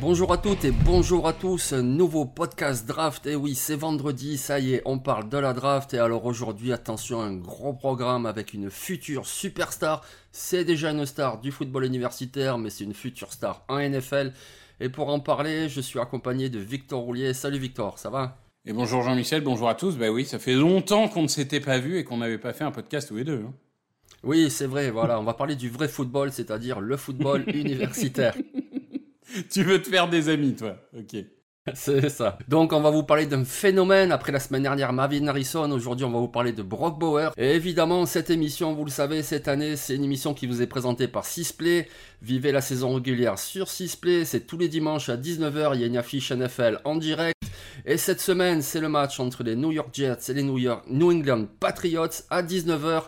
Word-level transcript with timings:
Bonjour 0.00 0.32
à 0.32 0.38
toutes 0.38 0.64
et 0.64 0.70
bonjour 0.70 1.26
à 1.28 1.32
tous, 1.32 1.72
nouveau 1.72 2.24
podcast 2.24 2.86
draft, 2.86 3.26
et 3.26 3.36
oui 3.36 3.54
c'est 3.54 3.76
vendredi, 3.76 4.38
ça 4.38 4.58
y 4.58 4.74
est, 4.74 4.82
on 4.84 4.98
parle 4.98 5.28
de 5.28 5.38
la 5.38 5.52
draft, 5.52 5.92
et 5.94 5.98
alors 5.98 6.24
aujourd'hui 6.24 6.72
attention, 6.72 7.20
un 7.20 7.34
gros 7.34 7.72
programme 7.72 8.26
avec 8.26 8.54
une 8.54 8.70
future 8.70 9.26
superstar, 9.26 10.02
c'est 10.32 10.64
déjà 10.64 10.90
une 10.90 11.04
star 11.06 11.40
du 11.40 11.52
football 11.52 11.84
universitaire, 11.84 12.58
mais 12.58 12.70
c'est 12.70 12.84
une 12.84 12.94
future 12.94 13.32
star 13.32 13.64
en 13.68 13.78
NFL, 13.78 14.32
et 14.80 14.88
pour 14.88 15.08
en 15.08 15.20
parler, 15.20 15.68
je 15.68 15.80
suis 15.80 15.98
accompagné 15.98 16.48
de 16.48 16.58
Victor 16.58 17.00
Roulier, 17.00 17.34
salut 17.34 17.58
Victor, 17.58 17.98
ça 17.98 18.10
va? 18.10 18.38
Et 18.66 18.72
bonjour 18.72 19.02
Jean-Michel, 19.02 19.42
bonjour 19.42 19.68
à 19.68 19.74
tous. 19.74 19.98
Bah 19.98 20.08
oui, 20.08 20.24
ça 20.24 20.38
fait 20.38 20.54
longtemps 20.54 21.08
qu'on 21.08 21.22
ne 21.22 21.28
s'était 21.28 21.60
pas 21.60 21.78
vu 21.78 21.98
et 21.98 22.04
qu'on 22.04 22.16
n'avait 22.16 22.38
pas 22.38 22.54
fait 22.54 22.64
un 22.64 22.70
podcast 22.70 23.08
tous 23.08 23.16
les 23.16 23.24
deux. 23.24 23.44
hein. 23.46 23.52
Oui 24.24 24.50
c'est 24.50 24.66
vrai, 24.66 24.90
voilà, 24.90 25.20
on 25.20 25.24
va 25.24 25.34
parler 25.34 25.56
du 25.56 25.68
vrai 25.68 25.88
football, 25.88 26.32
c'est-à-dire 26.32 26.80
le 26.80 26.96
football 26.96 27.44
universitaire. 27.54 28.34
Tu 29.50 29.62
veux 29.62 29.82
te 29.82 29.88
faire 29.88 30.08
des 30.08 30.28
amis, 30.28 30.54
toi 30.54 30.76
Ok. 30.96 31.16
C'est 31.72 32.10
ça. 32.10 32.38
Donc 32.46 32.74
on 32.74 32.80
va 32.82 32.90
vous 32.90 33.04
parler 33.04 33.24
d'un 33.24 33.42
phénomène. 33.42 34.12
Après 34.12 34.32
la 34.32 34.38
semaine 34.38 34.64
dernière, 34.64 34.92
Marvin 34.92 35.26
Harrison. 35.26 35.70
Aujourd'hui, 35.70 36.04
on 36.04 36.10
va 36.10 36.18
vous 36.18 36.28
parler 36.28 36.52
de 36.52 36.62
Brock 36.62 36.98
Bauer. 36.98 37.32
Et 37.38 37.52
évidemment, 37.52 38.04
cette 38.04 38.28
émission, 38.28 38.74
vous 38.74 38.84
le 38.84 38.90
savez, 38.90 39.22
cette 39.22 39.48
année, 39.48 39.76
c'est 39.76 39.96
une 39.96 40.04
émission 40.04 40.34
qui 40.34 40.46
vous 40.46 40.60
est 40.60 40.66
présentée 40.66 41.08
par 41.08 41.24
Sisplay. 41.24 41.88
Vivez 42.20 42.52
la 42.52 42.60
saison 42.60 42.94
régulière 42.94 43.38
sur 43.38 43.68
Sisplay. 43.70 44.26
C'est 44.26 44.46
tous 44.46 44.58
les 44.58 44.68
dimanches 44.68 45.08
à 45.08 45.16
19h. 45.16 45.70
Il 45.74 45.80
y 45.80 45.84
a 45.84 45.86
une 45.86 45.96
affiche 45.96 46.32
NFL 46.32 46.80
en 46.84 46.96
direct. 46.96 47.34
Et 47.86 47.96
cette 47.96 48.20
semaine, 48.20 48.60
c'est 48.60 48.80
le 48.80 48.90
match 48.90 49.18
entre 49.18 49.42
les 49.42 49.56
New 49.56 49.72
York 49.72 49.88
Jets 49.92 50.18
et 50.28 50.34
les 50.34 50.42
New, 50.42 50.58
York, 50.58 50.84
New 50.88 51.10
England 51.10 51.46
Patriots 51.60 52.24
à 52.28 52.42
19h. 52.42 53.04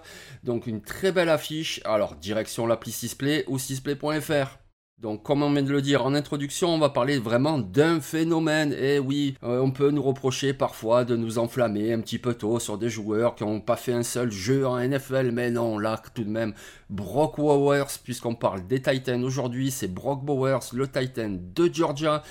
Donc 0.47 0.69
une 0.69 0.81
très 0.81 1.11
belle 1.11 1.29
affiche. 1.29 1.81
Alors, 1.85 2.15
direction 2.15 2.67
l'appli 2.67 2.93
Sisplay 2.93 3.45
ou 3.49 3.59
sisplay.fr. 3.59 4.59
Donc, 4.99 5.25
comme 5.25 5.43
on 5.43 5.53
vient 5.53 5.63
de 5.63 5.73
le 5.73 5.83
dire 5.83 6.07
en 6.07 6.15
introduction, 6.15 6.71
on 6.71 6.79
va 6.79 6.89
parler 6.89 7.19
vraiment 7.19 7.59
d'un 7.59 8.01
phénomène. 8.01 8.73
Et 8.73 8.99
oui, 8.99 9.35
euh, 9.43 9.61
on 9.61 9.71
peut 9.71 9.91
nous 9.91 10.03
reprocher 10.03 10.55
parfois 10.55 11.05
de 11.05 11.17
nous 11.17 11.39
enflammer 11.39 11.93
un 11.93 12.01
petit 12.01 12.19
peu 12.19 12.33
tôt 12.33 12.61
sur 12.61 12.79
des 12.79 12.89
joueurs 12.89 13.35
qui 13.35 13.45
n'ont 13.45 13.61
pas 13.61 13.77
fait 13.77 13.93
un 13.93 14.05
seul 14.05 14.31
jeu 14.31 14.67
en 14.67 14.79
NFL. 14.79 15.33
Mais 15.33 15.51
non, 15.51 15.79
là, 15.79 16.01
tout 16.15 16.25
de 16.25 16.31
même, 16.31 16.55
Brock 16.89 17.37
Bowers, 17.37 17.99
puisqu'on 18.05 18.37
parle 18.37 18.67
des 18.67 18.81
Titans 18.81 19.23
aujourd'hui, 19.23 19.71
c'est 19.71 19.93
Brock 19.93 20.25
Bowers, 20.25 20.61
le 20.73 20.89
Titan 20.89 21.37
de 21.55 21.71
Georgia. 21.71 22.23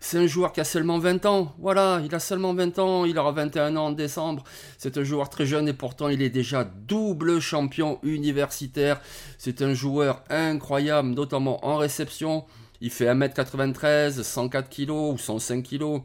C'est 0.00 0.18
un 0.18 0.26
joueur 0.26 0.52
qui 0.52 0.60
a 0.60 0.64
seulement 0.64 0.98
20 0.98 1.26
ans. 1.26 1.54
Voilà, 1.58 2.00
il 2.04 2.14
a 2.14 2.18
seulement 2.20 2.54
20 2.54 2.78
ans. 2.78 3.04
Il 3.04 3.18
aura 3.18 3.32
21 3.32 3.76
ans 3.76 3.86
en 3.86 3.92
décembre. 3.92 4.44
C'est 4.78 4.98
un 4.98 5.04
joueur 5.04 5.30
très 5.30 5.46
jeune 5.46 5.68
et 5.68 5.72
pourtant 5.72 6.08
il 6.08 6.22
est 6.22 6.30
déjà 6.30 6.64
double 6.64 7.40
champion 7.40 7.98
universitaire. 8.02 9.00
C'est 9.38 9.62
un 9.62 9.74
joueur 9.74 10.22
incroyable, 10.30 11.08
notamment 11.08 11.64
en 11.66 11.76
réception. 11.76 12.44
Il 12.80 12.90
fait 12.90 13.06
1m93, 13.06 14.22
104 14.22 14.68
kg 14.68 14.90
ou 14.90 15.18
105 15.18 15.62
kg. 15.62 16.02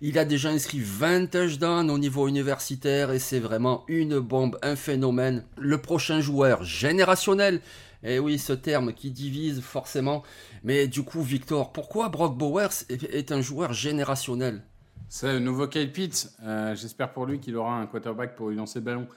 Il 0.00 0.16
a 0.18 0.24
déjà 0.24 0.50
inscrit 0.50 0.80
20 0.80 1.26
touchdowns 1.26 1.90
au 1.90 1.98
niveau 1.98 2.28
universitaire 2.28 3.10
et 3.10 3.18
c'est 3.18 3.40
vraiment 3.40 3.84
une 3.88 4.20
bombe, 4.20 4.56
un 4.62 4.76
phénomène. 4.76 5.44
Le 5.56 5.78
prochain 5.78 6.20
joueur 6.20 6.62
générationnel. 6.62 7.60
Et 8.02 8.18
oui, 8.18 8.38
ce 8.38 8.52
terme 8.52 8.92
qui 8.92 9.10
divise 9.10 9.60
forcément. 9.60 10.22
Mais 10.62 10.86
du 10.86 11.02
coup, 11.02 11.22
Victor, 11.22 11.72
pourquoi 11.72 12.08
Brock 12.08 12.36
Bowers 12.36 12.84
est, 12.88 13.32
un 13.32 13.40
joueur 13.40 13.72
générationnel? 13.72 14.62
C'est 15.08 15.32
le 15.32 15.38
nouveau 15.40 15.66
Kyle 15.66 15.90
Pitts. 15.90 16.32
Euh, 16.42 16.74
J'espère 16.74 17.12
pour 17.12 17.26
lui 17.26 17.40
qu'il 17.40 17.56
aura 17.56 17.74
un 17.74 17.86
quarterback 17.86 18.36
pour 18.36 18.50
lui 18.50 18.56
lancer 18.56 18.78
le 18.78 18.84
ballon. 18.84 19.08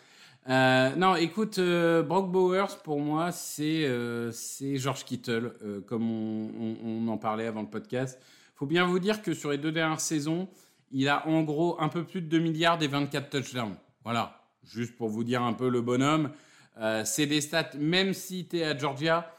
Euh, 0.49 0.95
non, 0.95 1.15
écoute, 1.15 1.59
euh, 1.59 2.01
Brock 2.01 2.31
Bowers, 2.31 2.77
pour 2.83 2.99
moi, 2.99 3.31
c'est 3.31 3.85
euh, 3.85 4.31
George 4.75 5.05
Kittle, 5.05 5.53
comme 5.85 6.09
on 6.11 7.07
en 7.07 7.17
parlait 7.17 7.45
avant 7.45 7.61
le 7.61 7.69
podcast. 7.69 8.19
faut 8.55 8.65
bien 8.65 8.85
vous 8.85 8.99
dire 8.99 9.21
que 9.21 9.33
sur 9.33 9.51
les 9.51 9.57
deux 9.57 9.71
dernières 9.71 9.99
saisons, 9.99 10.49
il 10.91 11.07
a 11.07 11.27
en 11.27 11.43
gros 11.43 11.79
un 11.79 11.89
peu 11.89 12.03
plus 12.03 12.21
de 12.21 12.27
2 12.27 12.39
milliards 12.39 12.81
et 12.81 12.87
24 12.87 13.29
touchdowns. 13.29 13.75
Voilà, 14.03 14.41
juste 14.63 14.97
pour 14.97 15.09
vous 15.09 15.23
dire 15.23 15.43
un 15.43 15.53
peu 15.53 15.69
le 15.69 15.81
bonhomme. 15.81 16.31
Euh, 16.77 17.03
c'est 17.05 17.25
des 17.25 17.41
stats, 17.41 17.71
même 17.77 18.13
si 18.13 18.47
tu 18.47 18.59
es 18.59 18.63
à 18.63 18.77
Georgia, 18.77 19.35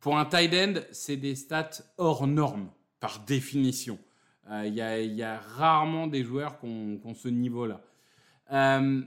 pour 0.00 0.18
un 0.18 0.24
tight 0.24 0.52
end, 0.54 0.80
c'est 0.92 1.16
des 1.16 1.34
stats 1.34 1.82
hors 1.98 2.26
normes, 2.26 2.70
par 3.00 3.20
définition. 3.24 3.98
Euh, 4.50 4.66
Il 4.66 4.74
y, 4.74 4.80
a, 4.80 5.00
il 5.00 5.14
y 5.14 5.22
a 5.22 5.38
rarement 5.38 6.06
des 6.06 6.24
joueurs 6.24 6.58
qui 6.58 6.66
ont, 6.66 7.14
ce 7.14 7.28
niveau-là. 7.28 7.82
Euh, 8.52 9.02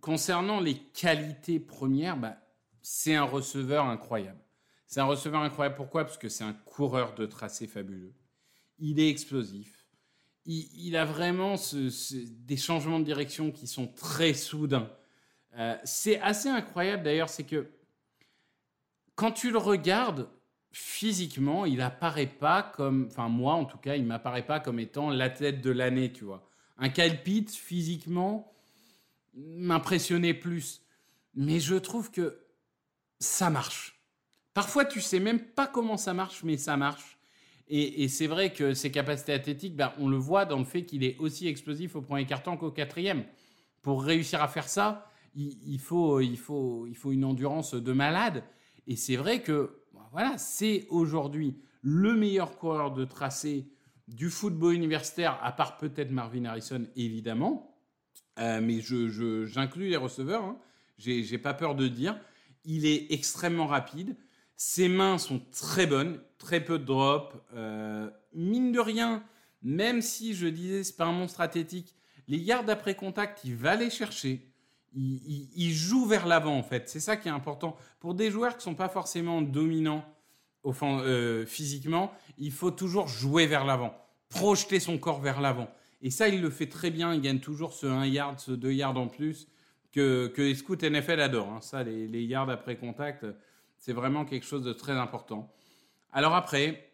concernant 0.00 0.60
les 0.60 0.76
qualités 0.76 1.60
premières, 1.60 2.16
bah, 2.16 2.36
c'est 2.82 3.14
un 3.14 3.24
receveur 3.24 3.86
incroyable. 3.86 4.40
C'est 4.86 5.00
un 5.00 5.04
receveur 5.04 5.42
incroyable. 5.42 5.76
Pourquoi? 5.76 6.04
Parce 6.04 6.18
que 6.18 6.28
c'est 6.28 6.44
un 6.44 6.52
coureur 6.52 7.14
de 7.14 7.26
tracé 7.26 7.66
fabuleux. 7.66 8.14
Il 8.78 8.98
est 9.00 9.08
explosif. 9.08 9.86
Il, 10.46 10.96
a 10.96 11.04
vraiment 11.04 11.56
des 12.46 12.56
changements 12.56 12.98
de 12.98 13.04
direction 13.04 13.50
qui 13.52 13.66
sont 13.66 13.86
très 13.86 14.32
soudains. 14.32 14.90
Euh, 15.56 15.76
c'est 15.84 16.20
assez 16.20 16.48
incroyable 16.48 17.02
d'ailleurs, 17.02 17.28
c'est 17.28 17.44
que 17.44 17.70
quand 19.14 19.32
tu 19.32 19.50
le 19.50 19.58
regardes 19.58 20.28
physiquement, 20.70 21.64
il 21.64 21.80
apparaît 21.80 22.26
pas 22.26 22.62
comme, 22.62 23.06
enfin 23.10 23.28
moi 23.28 23.54
en 23.54 23.64
tout 23.64 23.78
cas, 23.78 23.96
il 23.96 24.04
m'apparaît 24.04 24.46
pas 24.46 24.60
comme 24.60 24.78
étant 24.78 25.10
l'athlète 25.10 25.60
de 25.60 25.70
l'année, 25.70 26.12
tu 26.12 26.24
vois. 26.24 26.48
Un 26.76 26.90
Pitts 26.90 27.50
physiquement 27.50 28.52
m'impressionnait 29.34 30.34
plus, 30.34 30.82
mais 31.34 31.58
je 31.58 31.74
trouve 31.74 32.10
que 32.10 32.38
ça 33.18 33.50
marche. 33.50 34.00
Parfois, 34.54 34.84
tu 34.84 35.00
sais 35.00 35.20
même 35.20 35.40
pas 35.40 35.66
comment 35.66 35.96
ça 35.96 36.14
marche, 36.14 36.44
mais 36.44 36.56
ça 36.56 36.76
marche. 36.76 37.18
Et, 37.68 38.04
et 38.04 38.08
c'est 38.08 38.26
vrai 38.26 38.52
que 38.52 38.74
ses 38.74 38.90
capacités 38.90 39.32
athlétiques, 39.32 39.76
ben, 39.76 39.92
on 39.98 40.08
le 40.08 40.16
voit 40.16 40.44
dans 40.44 40.58
le 40.58 40.64
fait 40.64 40.84
qu'il 40.84 41.04
est 41.04 41.16
aussi 41.18 41.48
explosif 41.48 41.96
au 41.96 42.02
premier 42.02 42.26
carton 42.26 42.56
qu'au 42.56 42.70
quatrième. 42.70 43.24
Pour 43.82 44.02
réussir 44.02 44.42
à 44.42 44.48
faire 44.48 44.68
ça, 44.68 45.07
il, 45.34 45.78
faut, 45.78 46.20
il, 46.20 46.36
faut, 46.38 46.86
il 46.86 46.96
faut 46.96 47.12
une 47.12 47.24
endurance 47.24 47.74
de 47.74 47.92
malade. 47.92 48.44
Et 48.86 48.96
c'est 48.96 49.16
vrai 49.16 49.42
que 49.42 49.82
ben, 49.92 50.00
voilà, 50.12 50.38
c'est 50.38 50.86
aujourd'hui 50.90 51.56
le 51.82 52.14
meilleur 52.14 52.56
coureur 52.58 52.92
de 52.92 53.04
tracé 53.04 53.68
du 54.08 54.30
football 54.30 54.74
universitaire, 54.74 55.38
à 55.42 55.52
part 55.52 55.76
peut-être 55.76 56.10
Marvin 56.10 56.44
Harrison, 56.46 56.86
évidemment. 56.96 57.76
Euh, 58.38 58.60
mais 58.62 58.80
je, 58.80 59.08
je- 59.08 59.44
j'inclus 59.44 59.88
les 59.88 59.96
receveurs. 59.96 60.44
Hein. 60.44 60.58
J'ai, 60.96 61.38
pas 61.38 61.54
peur 61.54 61.74
de 61.74 61.86
dire. 61.88 62.18
Il 62.64 62.86
est 62.86 63.12
extrêmement 63.12 63.66
rapide. 63.66 64.16
Ses 64.56 64.88
mains 64.88 65.18
sont 65.18 65.40
très 65.52 65.86
bonnes, 65.86 66.20
très 66.38 66.64
peu 66.64 66.78
de 66.78 66.84
drop. 66.84 67.34
Euh, 67.54 68.10
mine 68.34 68.72
de 68.72 68.80
rien, 68.80 69.22
même 69.62 70.02
si 70.02 70.34
je 70.34 70.46
disais 70.46 70.82
c'est 70.82 70.96
pas 70.96 71.06
un 71.06 71.12
monstre 71.12 71.40
athlétique, 71.40 71.94
les 72.26 72.38
yards 72.38 72.68
après 72.68 72.94
contact, 72.94 73.44
il 73.44 73.54
va 73.54 73.76
les 73.76 73.90
chercher. 73.90 74.47
Il, 74.94 75.16
il- 75.26 75.48
il 75.56 75.72
joue 75.72 76.06
vers 76.06 76.26
l'avant 76.26 76.56
en 76.56 76.62
fait. 76.62 76.88
C'est 76.88 77.00
ça 77.00 77.16
qui 77.16 77.28
est 77.28 77.32
important 77.32 77.76
pour 78.00 78.14
des 78.14 78.30
joueurs 78.30 78.56
qui 78.56 78.62
sont 78.62 78.74
pas 78.74 78.88
forcément 78.88 79.42
dominants 79.42 80.04
euh, 80.82 81.46
physiquement. 81.46 82.12
Il 82.38 82.52
faut 82.52 82.70
toujours 82.70 83.08
jouer 83.08 83.46
vers 83.46 83.64
l'avant 83.64 83.94
projeter 84.28 84.80
son 84.80 84.98
corps 84.98 85.20
vers 85.20 85.40
l'avant. 85.40 85.70
Et 86.02 86.10
ça, 86.10 86.28
il 86.28 86.40
le 86.40 86.50
fait 86.50 86.66
très 86.68 86.90
bien. 86.90 87.14
Il 87.14 87.20
gagne 87.20 87.40
toujours 87.40 87.72
ce 87.72 87.86
1 87.86 88.06
yard, 88.06 88.38
ce 88.38 88.52
2 88.52 88.72
yards 88.72 88.96
en 88.96 89.08
plus 89.08 89.48
que, 89.92 90.28
que 90.28 90.42
les 90.42 90.54
scouts 90.54 90.76
NFL 90.76 91.20
adorent. 91.20 91.52
Hein. 91.52 91.60
Ça, 91.60 91.82
les, 91.82 92.06
les, 92.06 92.24
yards 92.24 92.50
après 92.50 92.76
contact, 92.76 93.26
c'est 93.78 93.92
vraiment 93.92 94.24
quelque 94.24 94.46
chose 94.46 94.62
de 94.62 94.72
très 94.72 94.92
important. 94.92 95.52
Alors 96.12 96.34
après, 96.34 96.90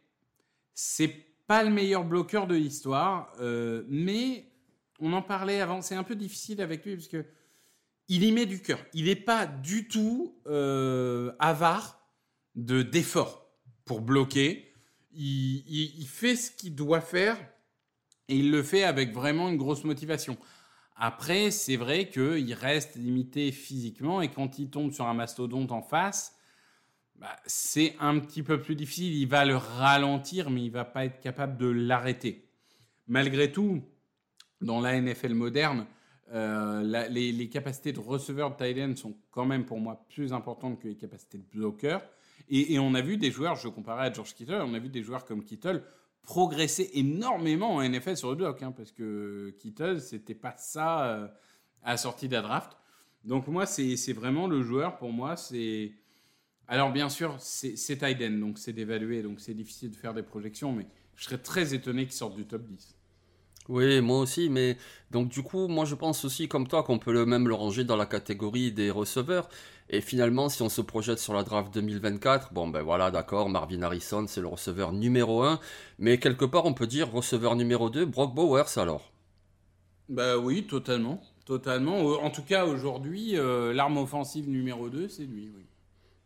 c'est 0.75 1.13
pas 1.47 1.63
le 1.63 1.71
meilleur 1.71 2.05
bloqueur 2.05 2.47
de 2.47 2.55
l'histoire, 2.55 3.33
euh, 3.41 3.85
mais 3.89 4.47
on 5.01 5.13
en 5.13 5.23
parlait 5.23 5.61
avant. 5.61 5.83
C'est 5.83 5.95
un 5.97 6.05
peu 6.05 6.15
difficile 6.15 6.61
avec 6.63 6.85
lui 6.85 6.95
parce 6.97 7.09
que 7.09 7.25
il 8.09 8.23
y 8.25 8.33
met 8.33 8.47
du 8.47 8.61
cœur. 8.61 8.79
Il 8.93 9.07
n'est 9.07 9.17
pas 9.17 9.47
du 9.47 9.89
tout 9.89 10.37
euh, 10.47 11.33
avare 11.39 12.01
de 12.55 12.83
d'efforts 12.83 13.47
pour 13.85 14.01
bloquer. 14.01 14.73
Il, 15.17 16.07
fait 16.09 16.35
ce 16.35 16.51
qu'il 16.51 16.75
doit 16.75 17.01
faire 17.01 17.39
et 18.29 18.37
il 18.37 18.51
le 18.51 18.63
fait 18.63 18.83
avec 18.83 19.13
vraiment 19.13 19.49
une 19.49 19.57
grosse 19.57 19.85
motivation. 19.85 20.37
Après, 20.97 21.51
c'est 21.51 21.77
vrai 21.77 22.09
qu'il 22.09 22.53
reste 22.53 22.97
limité 22.97 23.53
physiquement 23.53 24.23
et 24.23 24.31
quand 24.31 24.59
il 24.59 24.71
tombe 24.71 24.93
sur 24.93 25.07
un 25.07 25.15
mastodonte 25.15 25.71
en 25.71 25.83
face, 25.83 26.37
bah, 27.17 27.37
c'est 27.47 27.95
un 28.01 28.19
petit 28.19 28.43
peu 28.43 28.61
plus 28.61 28.75
difficile. 28.75 29.15
Il 29.15 29.29
va 29.29 29.45
le 29.45 29.57
ralentir, 29.57 30.51
mais 30.51 30.65
il 30.65 30.71
va 30.71 30.85
pas 30.85 31.05
être 31.05 31.21
capable 31.21 31.57
de 31.59 31.67
l'arrêter. 31.67 32.49
Malgré 33.07 33.53
tout, 33.53 33.83
dans 34.61 34.81
la 34.81 35.01
NFL 35.01 35.35
moderne, 35.35 35.87
euh, 36.33 37.09
les, 37.09 37.49
capacités 37.49 37.93
de 37.93 38.01
receveur 38.01 38.57
de 38.57 38.57
tight 38.57 38.97
sont 38.99 39.15
quand 39.31 39.45
même 39.45 39.65
pour 39.65 39.79
moi 39.79 40.05
plus 40.09 40.33
importantes 40.33 40.81
que 40.81 40.89
les 40.89 40.97
capacités 40.97 41.39
de 41.39 41.45
bloqueur. 41.53 42.03
Et, 42.49 42.79
on 42.79 42.95
a 42.95 43.01
vu 43.01 43.17
des 43.17 43.31
joueurs, 43.31 43.57
je 43.57 43.69
comparais 43.69 44.07
à 44.07 44.13
George 44.13 44.35
Kittle, 44.35 44.63
on 44.67 44.75
a 44.75 44.79
vu 44.79 44.89
des 44.89 45.03
joueurs 45.03 45.25
comme 45.25 45.45
Kittle 45.45 45.83
progresser 46.23 46.91
énormément 46.95 47.75
en 47.75 47.87
NFL 47.87 48.17
sur 48.17 48.31
le 48.31 48.37
bloc, 48.37 48.63
hein, 48.63 48.73
parce 48.73 48.93
que 48.93 49.55
Kittle, 49.59 50.01
c'était 50.01 50.35
pas 50.35 50.55
ça 50.57 51.07
euh, 51.07 51.29
à 51.83 51.93
la 51.93 51.97
sortie 51.97 52.29
de 52.29 52.37
draft. 52.37 52.77
Donc 53.25 53.47
moi, 53.47 53.67
c'est 53.67 54.13
vraiment 54.13 54.47
le 54.47 54.63
joueur, 54.63 54.97
pour 54.97 55.13
moi, 55.13 55.37
c'est... 55.37 55.93
Alors 56.67 56.93
bien 56.93 57.11
sûr, 57.11 57.37
c'est 57.41 57.75
tight 57.75 58.23
donc 58.41 58.59
c'est 58.59 58.73
d'évaluer, 58.73 59.23
donc 59.23 59.41
c'est 59.41 59.53
difficile 59.53 59.91
de 59.91 59.97
faire 59.97 60.15
des 60.15 60.23
projections, 60.23 60.73
mais 60.73 60.87
je 61.15 61.25
serais 61.25 61.39
très 61.39 61.75
étonné 61.75 62.05
qu'il 62.05 62.15
sorte 62.15 62.37
du 62.37 62.47
top 62.47 62.63
10. 62.63 62.97
Oui, 63.69 64.01
moi 64.03 64.19
aussi, 64.19 64.51
mais 64.51 64.77
donc 65.11 65.29
du 65.29 65.43
coup, 65.43 65.69
moi 65.69 65.87
je 65.87 65.95
pense 65.95 66.25
aussi 66.27 66.49
comme 66.49 66.69
toi 66.69 66.83
qu'on 66.83 66.99
peut 66.99 67.13
le 67.13 67.25
même 67.25 67.49
le 67.49 67.55
ranger 67.55 67.85
dans 67.85 67.97
la 67.97 68.05
catégorie 68.07 68.73
des 68.73 68.91
receveurs. 68.91 69.49
Et 69.89 70.01
finalement, 70.03 70.49
si 70.51 70.63
on 70.63 70.69
se 70.69 70.81
projette 70.83 71.19
sur 71.19 71.33
la 71.35 71.43
draft 71.45 71.73
2024, 71.73 72.53
bon 72.53 72.69
ben 72.69 72.83
voilà, 72.83 73.11
d'accord, 73.11 73.49
Marvin 73.49 73.83
Harrison 73.83 74.27
c'est 74.29 74.41
le 74.43 74.49
receveur 74.49 74.93
numéro 74.93 75.43
1, 75.45 75.61
mais 75.99 76.19
quelque 76.19 76.45
part 76.45 76.67
on 76.67 76.75
peut 76.75 76.87
dire 76.87 77.11
receveur 77.11 77.57
numéro 77.57 77.89
2, 77.91 78.05
Brock 78.05 78.35
Bowers 78.35 78.77
alors. 78.79 79.11
Bah 80.09 80.37
oui, 80.39 80.67
totalement, 80.67 81.21
totalement. 81.47 81.99
En 82.23 82.31
tout 82.31 82.43
cas 82.43 82.67
aujourd'hui, 82.67 83.37
euh, 83.39 83.73
l'arme 83.73 83.97
offensive 83.99 84.49
numéro 84.49 84.89
2 84.91 85.09
c'est 85.09 85.25
lui, 85.25 85.51
oui. 85.55 85.65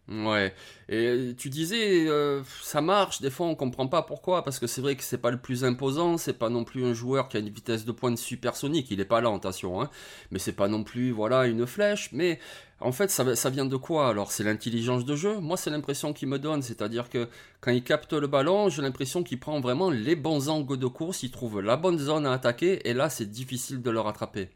Ouais. 0.08 0.54
Et 0.88 1.34
tu 1.36 1.50
disais, 1.50 2.08
euh, 2.08 2.42
ça 2.62 2.80
marche. 2.80 3.20
Des 3.20 3.30
fois, 3.30 3.46
on 3.46 3.54
comprend 3.54 3.88
pas 3.88 4.02
pourquoi, 4.02 4.42
parce 4.42 4.58
que 4.58 4.66
c'est 4.66 4.80
vrai 4.80 4.96
que 4.96 5.02
c'est 5.02 5.18
pas 5.18 5.30
le 5.30 5.36
plus 5.36 5.64
imposant. 5.64 6.16
C'est 6.16 6.38
pas 6.38 6.48
non 6.48 6.64
plus 6.64 6.84
un 6.86 6.94
joueur 6.94 7.28
qui 7.28 7.36
a 7.36 7.40
une 7.40 7.50
vitesse 7.50 7.84
de 7.84 7.92
pointe 7.92 8.16
supersonique. 8.16 8.90
Il 8.90 9.00
est 9.00 9.04
pas 9.04 9.20
là, 9.20 9.30
attention. 9.34 9.82
Hein. 9.82 9.90
Mais 10.30 10.38
c'est 10.38 10.54
pas 10.54 10.66
non 10.68 10.82
plus, 10.82 11.10
voilà, 11.10 11.46
une 11.46 11.66
flèche. 11.66 12.10
Mais 12.12 12.38
en 12.80 12.90
fait, 12.90 13.10
ça, 13.10 13.36
ça 13.36 13.50
vient 13.50 13.66
de 13.66 13.76
quoi? 13.76 14.08
Alors, 14.08 14.32
c'est 14.32 14.44
l'intelligence 14.44 15.04
de 15.04 15.14
jeu. 15.14 15.40
Moi, 15.40 15.58
c'est 15.58 15.70
l'impression 15.70 16.14
qu'il 16.14 16.28
me 16.28 16.38
donne. 16.38 16.62
C'est-à-dire 16.62 17.10
que 17.10 17.28
quand 17.60 17.70
il 17.72 17.84
capte 17.84 18.14
le 18.14 18.26
ballon, 18.26 18.70
j'ai 18.70 18.80
l'impression 18.80 19.22
qu'il 19.22 19.38
prend 19.38 19.60
vraiment 19.60 19.90
les 19.90 20.16
bons 20.16 20.48
angles 20.48 20.78
de 20.78 20.86
course. 20.86 21.22
Il 21.22 21.30
trouve 21.30 21.60
la 21.60 21.76
bonne 21.76 21.98
zone 21.98 22.24
à 22.24 22.32
attaquer. 22.32 22.88
Et 22.88 22.94
là, 22.94 23.10
c'est 23.10 23.30
difficile 23.30 23.82
de 23.82 23.90
le 23.90 24.00
rattraper. 24.00 24.48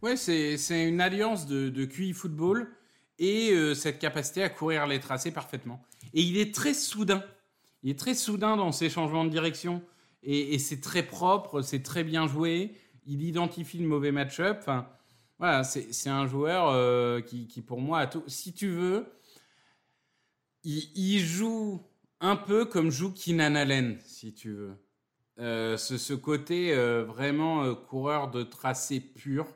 Ouais, 0.00 0.16
c'est 0.16 0.56
une 0.88 1.02
alliance 1.02 1.46
de, 1.46 1.68
de 1.68 1.84
QI 1.84 2.14
football 2.14 2.68
et 3.18 3.50
euh, 3.52 3.74
cette 3.74 3.98
capacité 3.98 4.42
à 4.42 4.48
courir 4.48 4.86
les 4.86 5.00
tracés 5.00 5.30
parfaitement. 5.30 5.82
Et 6.14 6.22
il 6.22 6.36
est 6.36 6.54
très 6.54 6.74
soudain. 6.74 7.22
Il 7.82 7.90
est 7.90 7.98
très 7.98 8.14
soudain 8.14 8.56
dans 8.56 8.72
ses 8.72 8.90
changements 8.90 9.24
de 9.24 9.30
direction. 9.30 9.82
Et, 10.22 10.58
c'est 10.58 10.80
très 10.80 11.04
propre, 11.04 11.62
c'est 11.62 11.82
très 11.82 12.02
bien 12.02 12.26
joué. 12.26 12.74
Il 13.06 13.22
identifie 13.22 13.78
le 13.78 13.86
mauvais 13.86 14.10
match-up. 14.10 14.68
Voilà, 15.38 15.62
c'est 15.62 16.08
un 16.08 16.26
joueur 16.26 16.70
euh, 16.70 17.20
qui, 17.20 17.46
qui, 17.46 17.62
pour 17.62 17.80
moi, 17.80 18.00
a 18.00 18.06
tout. 18.08 18.24
Si 18.26 18.52
tu 18.52 18.68
veux, 18.70 19.06
il, 20.64 21.20
joue 21.20 21.80
un 22.20 22.34
peu 22.34 22.64
comme 22.64 22.90
joue 22.90 23.12
Keenan 23.12 23.54
Allen, 23.54 23.98
si 24.04 24.34
tu 24.34 24.52
veux. 24.52 24.74
Euh, 25.38 25.76
ce, 25.76 25.96
ce, 25.96 26.14
côté 26.14 26.74
vraiment 27.06 27.72
coureur 27.74 28.30
de 28.30 28.42
tracé 28.42 28.98
pur 28.98 29.46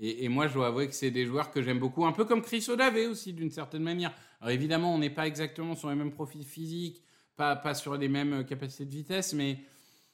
et, 0.00 0.28
moi, 0.28 0.48
je 0.48 0.54
dois 0.54 0.66
avouer 0.66 0.88
que 0.88 0.94
c'est 0.94 1.12
des 1.12 1.24
joueurs 1.24 1.50
que 1.52 1.62
j'aime 1.62 1.78
beaucoup, 1.78 2.04
un 2.04 2.12
peu 2.12 2.24
comme 2.24 2.42
Chris 2.42 2.66
Olave 2.68 2.96
aussi, 3.08 3.32
d'une 3.32 3.50
certaine 3.50 3.82
manière. 3.82 4.12
Alors 4.40 4.52
évidemment, 4.52 4.92
on 4.92 4.98
n'est 4.98 5.10
pas 5.10 5.26
exactement 5.26 5.76
sur 5.76 5.88
les 5.88 5.94
mêmes 5.94 6.10
profils 6.10 6.44
physiques, 6.44 7.02
pas, 7.36 7.74
sur 7.74 7.96
les 7.96 8.08
mêmes 8.08 8.44
capacités 8.44 8.84
de 8.84 8.90
vitesse, 8.90 9.34
mais 9.34 9.58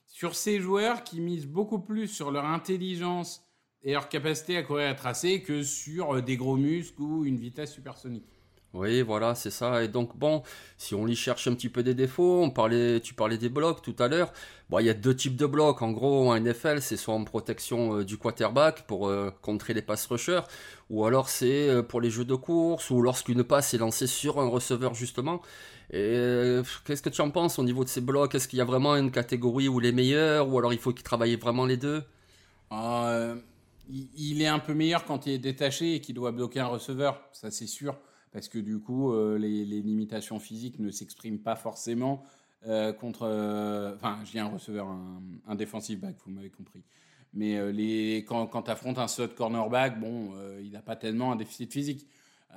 sur 0.06 0.34
ces 0.34 0.60
joueurs 0.60 1.02
qui 1.02 1.20
misent 1.20 1.46
beaucoup 1.46 1.78
plus 1.78 2.08
sur 2.08 2.30
leur 2.30 2.44
intelligence 2.44 3.42
et 3.82 3.92
leur 3.92 4.08
capacité 4.08 4.56
à 4.56 4.62
courir 4.62 4.90
à 4.90 4.94
tracer 4.94 5.42
que 5.42 5.62
sur 5.62 6.22
des 6.22 6.36
gros 6.36 6.56
muscles 6.56 7.00
ou 7.00 7.24
une 7.24 7.38
vitesse 7.38 7.72
supersonique. 7.72 8.39
Oui, 8.72 9.02
voilà, 9.02 9.34
c'est 9.34 9.50
ça. 9.50 9.82
Et 9.82 9.88
donc, 9.88 10.16
bon, 10.16 10.44
si 10.78 10.94
on 10.94 11.08
y 11.08 11.16
cherche 11.16 11.48
un 11.48 11.54
petit 11.54 11.68
peu 11.68 11.82
des 11.82 11.94
défauts, 11.94 12.40
on 12.42 12.50
parlait, 12.50 13.00
tu 13.00 13.14
parlais 13.14 13.36
des 13.36 13.48
blocs 13.48 13.82
tout 13.82 13.96
à 13.98 14.06
l'heure. 14.06 14.32
Bon, 14.68 14.78
il 14.78 14.86
y 14.86 14.90
a 14.90 14.94
deux 14.94 15.14
types 15.14 15.34
de 15.34 15.46
blocs. 15.46 15.82
En 15.82 15.90
gros, 15.90 16.30
en 16.30 16.38
NFL, 16.38 16.80
c'est 16.80 16.96
soit 16.96 17.14
en 17.14 17.24
protection 17.24 17.96
euh, 17.98 18.04
du 18.04 18.16
quarterback 18.16 18.86
pour 18.86 19.08
euh, 19.08 19.32
contrer 19.42 19.74
les 19.74 19.82
passes 19.82 20.06
rushers, 20.06 20.42
ou 20.88 21.04
alors 21.04 21.28
c'est 21.28 21.68
euh, 21.68 21.82
pour 21.82 22.00
les 22.00 22.10
jeux 22.10 22.24
de 22.24 22.36
course, 22.36 22.90
ou 22.90 23.02
lorsqu'une 23.02 23.42
passe 23.42 23.74
est 23.74 23.78
lancée 23.78 24.06
sur 24.06 24.40
un 24.40 24.46
receveur, 24.48 24.94
justement. 24.94 25.42
Et 25.92 26.60
qu'est-ce 26.84 27.02
que 27.02 27.08
tu 27.08 27.20
en 27.20 27.30
penses 27.32 27.58
au 27.58 27.64
niveau 27.64 27.82
de 27.82 27.88
ces 27.88 28.00
blocs? 28.00 28.32
Est-ce 28.36 28.46
qu'il 28.46 28.60
y 28.60 28.62
a 28.62 28.64
vraiment 28.64 28.94
une 28.94 29.10
catégorie 29.10 29.66
où 29.68 29.80
les 29.80 29.90
meilleurs, 29.90 30.48
ou 30.48 30.56
alors 30.58 30.72
il 30.72 30.78
faut 30.78 30.92
qu'ils 30.92 31.02
travaillent 31.02 31.34
vraiment 31.34 31.66
les 31.66 31.76
deux? 31.76 32.04
Il 33.88 34.40
est 34.42 34.46
un 34.46 34.60
peu 34.60 34.74
meilleur 34.74 35.04
quand 35.04 35.26
il 35.26 35.32
est 35.32 35.38
détaché 35.38 35.96
et 35.96 36.00
qu'il 36.00 36.14
doit 36.14 36.30
bloquer 36.30 36.60
un 36.60 36.66
receveur, 36.68 37.20
ça 37.32 37.50
c'est 37.50 37.66
sûr 37.66 37.96
parce 38.32 38.48
que 38.48 38.58
du 38.58 38.78
coup, 38.78 39.12
euh, 39.12 39.38
les, 39.38 39.64
limitations 39.64 40.38
physiques 40.38 40.78
ne 40.78 40.90
s'expriment 40.90 41.38
pas 41.40 41.56
forcément 41.56 42.22
euh, 42.66 42.92
contre. 42.92 43.22
Euh, 43.22 43.94
enfin, 43.96 44.18
je 44.24 44.38
un 44.38 44.46
receveur, 44.46 44.86
un, 44.86 45.22
un 45.48 45.54
defensive 45.54 46.00
back, 46.00 46.16
vous 46.24 46.32
m'avez 46.32 46.50
compris. 46.50 46.84
Mais 47.32 47.72
les, 47.72 48.24
quand, 48.26 48.48
quand 48.48 48.62
tu 48.62 48.70
affrontes 48.72 48.98
un 48.98 49.06
slot 49.06 49.28
cornerback, 49.28 50.00
bon, 50.00 50.32
il 50.60 50.72
n'a 50.72 50.82
pas 50.82 50.96
tellement 50.96 51.30
un 51.30 51.36
déficit 51.36 51.72
physique. 51.72 52.08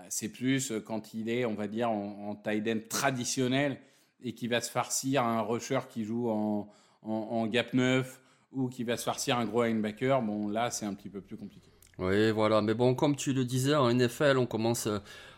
C'est 0.09 0.29
plus 0.29 0.73
quand 0.83 1.13
il 1.13 1.29
est, 1.29 1.45
on 1.45 1.53
va 1.53 1.67
dire, 1.67 1.91
en, 1.91 2.29
en 2.29 2.35
tight 2.35 2.67
end 2.67 2.79
traditionnel 2.89 3.77
et 4.23 4.33
qui 4.33 4.47
va 4.47 4.61
se 4.61 4.71
farcir 4.71 5.23
un 5.23 5.41
rusher 5.41 5.81
qui 5.91 6.05
joue 6.05 6.27
en, 6.27 6.67
en, 7.03 7.45
gap 7.45 7.71
9 7.75 8.19
ou 8.51 8.67
qui 8.67 8.83
va 8.83 8.97
se 8.97 9.03
farcir 9.03 9.37
un 9.37 9.45
gros 9.45 9.63
linebacker. 9.63 10.23
Bon, 10.23 10.47
là, 10.47 10.71
c'est 10.71 10.87
un 10.87 10.95
petit 10.95 11.09
peu 11.09 11.21
plus 11.21 11.37
compliqué. 11.37 11.69
Oui, 11.99 12.31
voilà. 12.31 12.63
Mais 12.63 12.73
bon, 12.73 12.95
comme 12.95 13.15
tu 13.15 13.31
le 13.31 13.45
disais, 13.45 13.75
en 13.75 13.93
NFL, 13.93 14.39
on 14.39 14.47
commence 14.47 14.87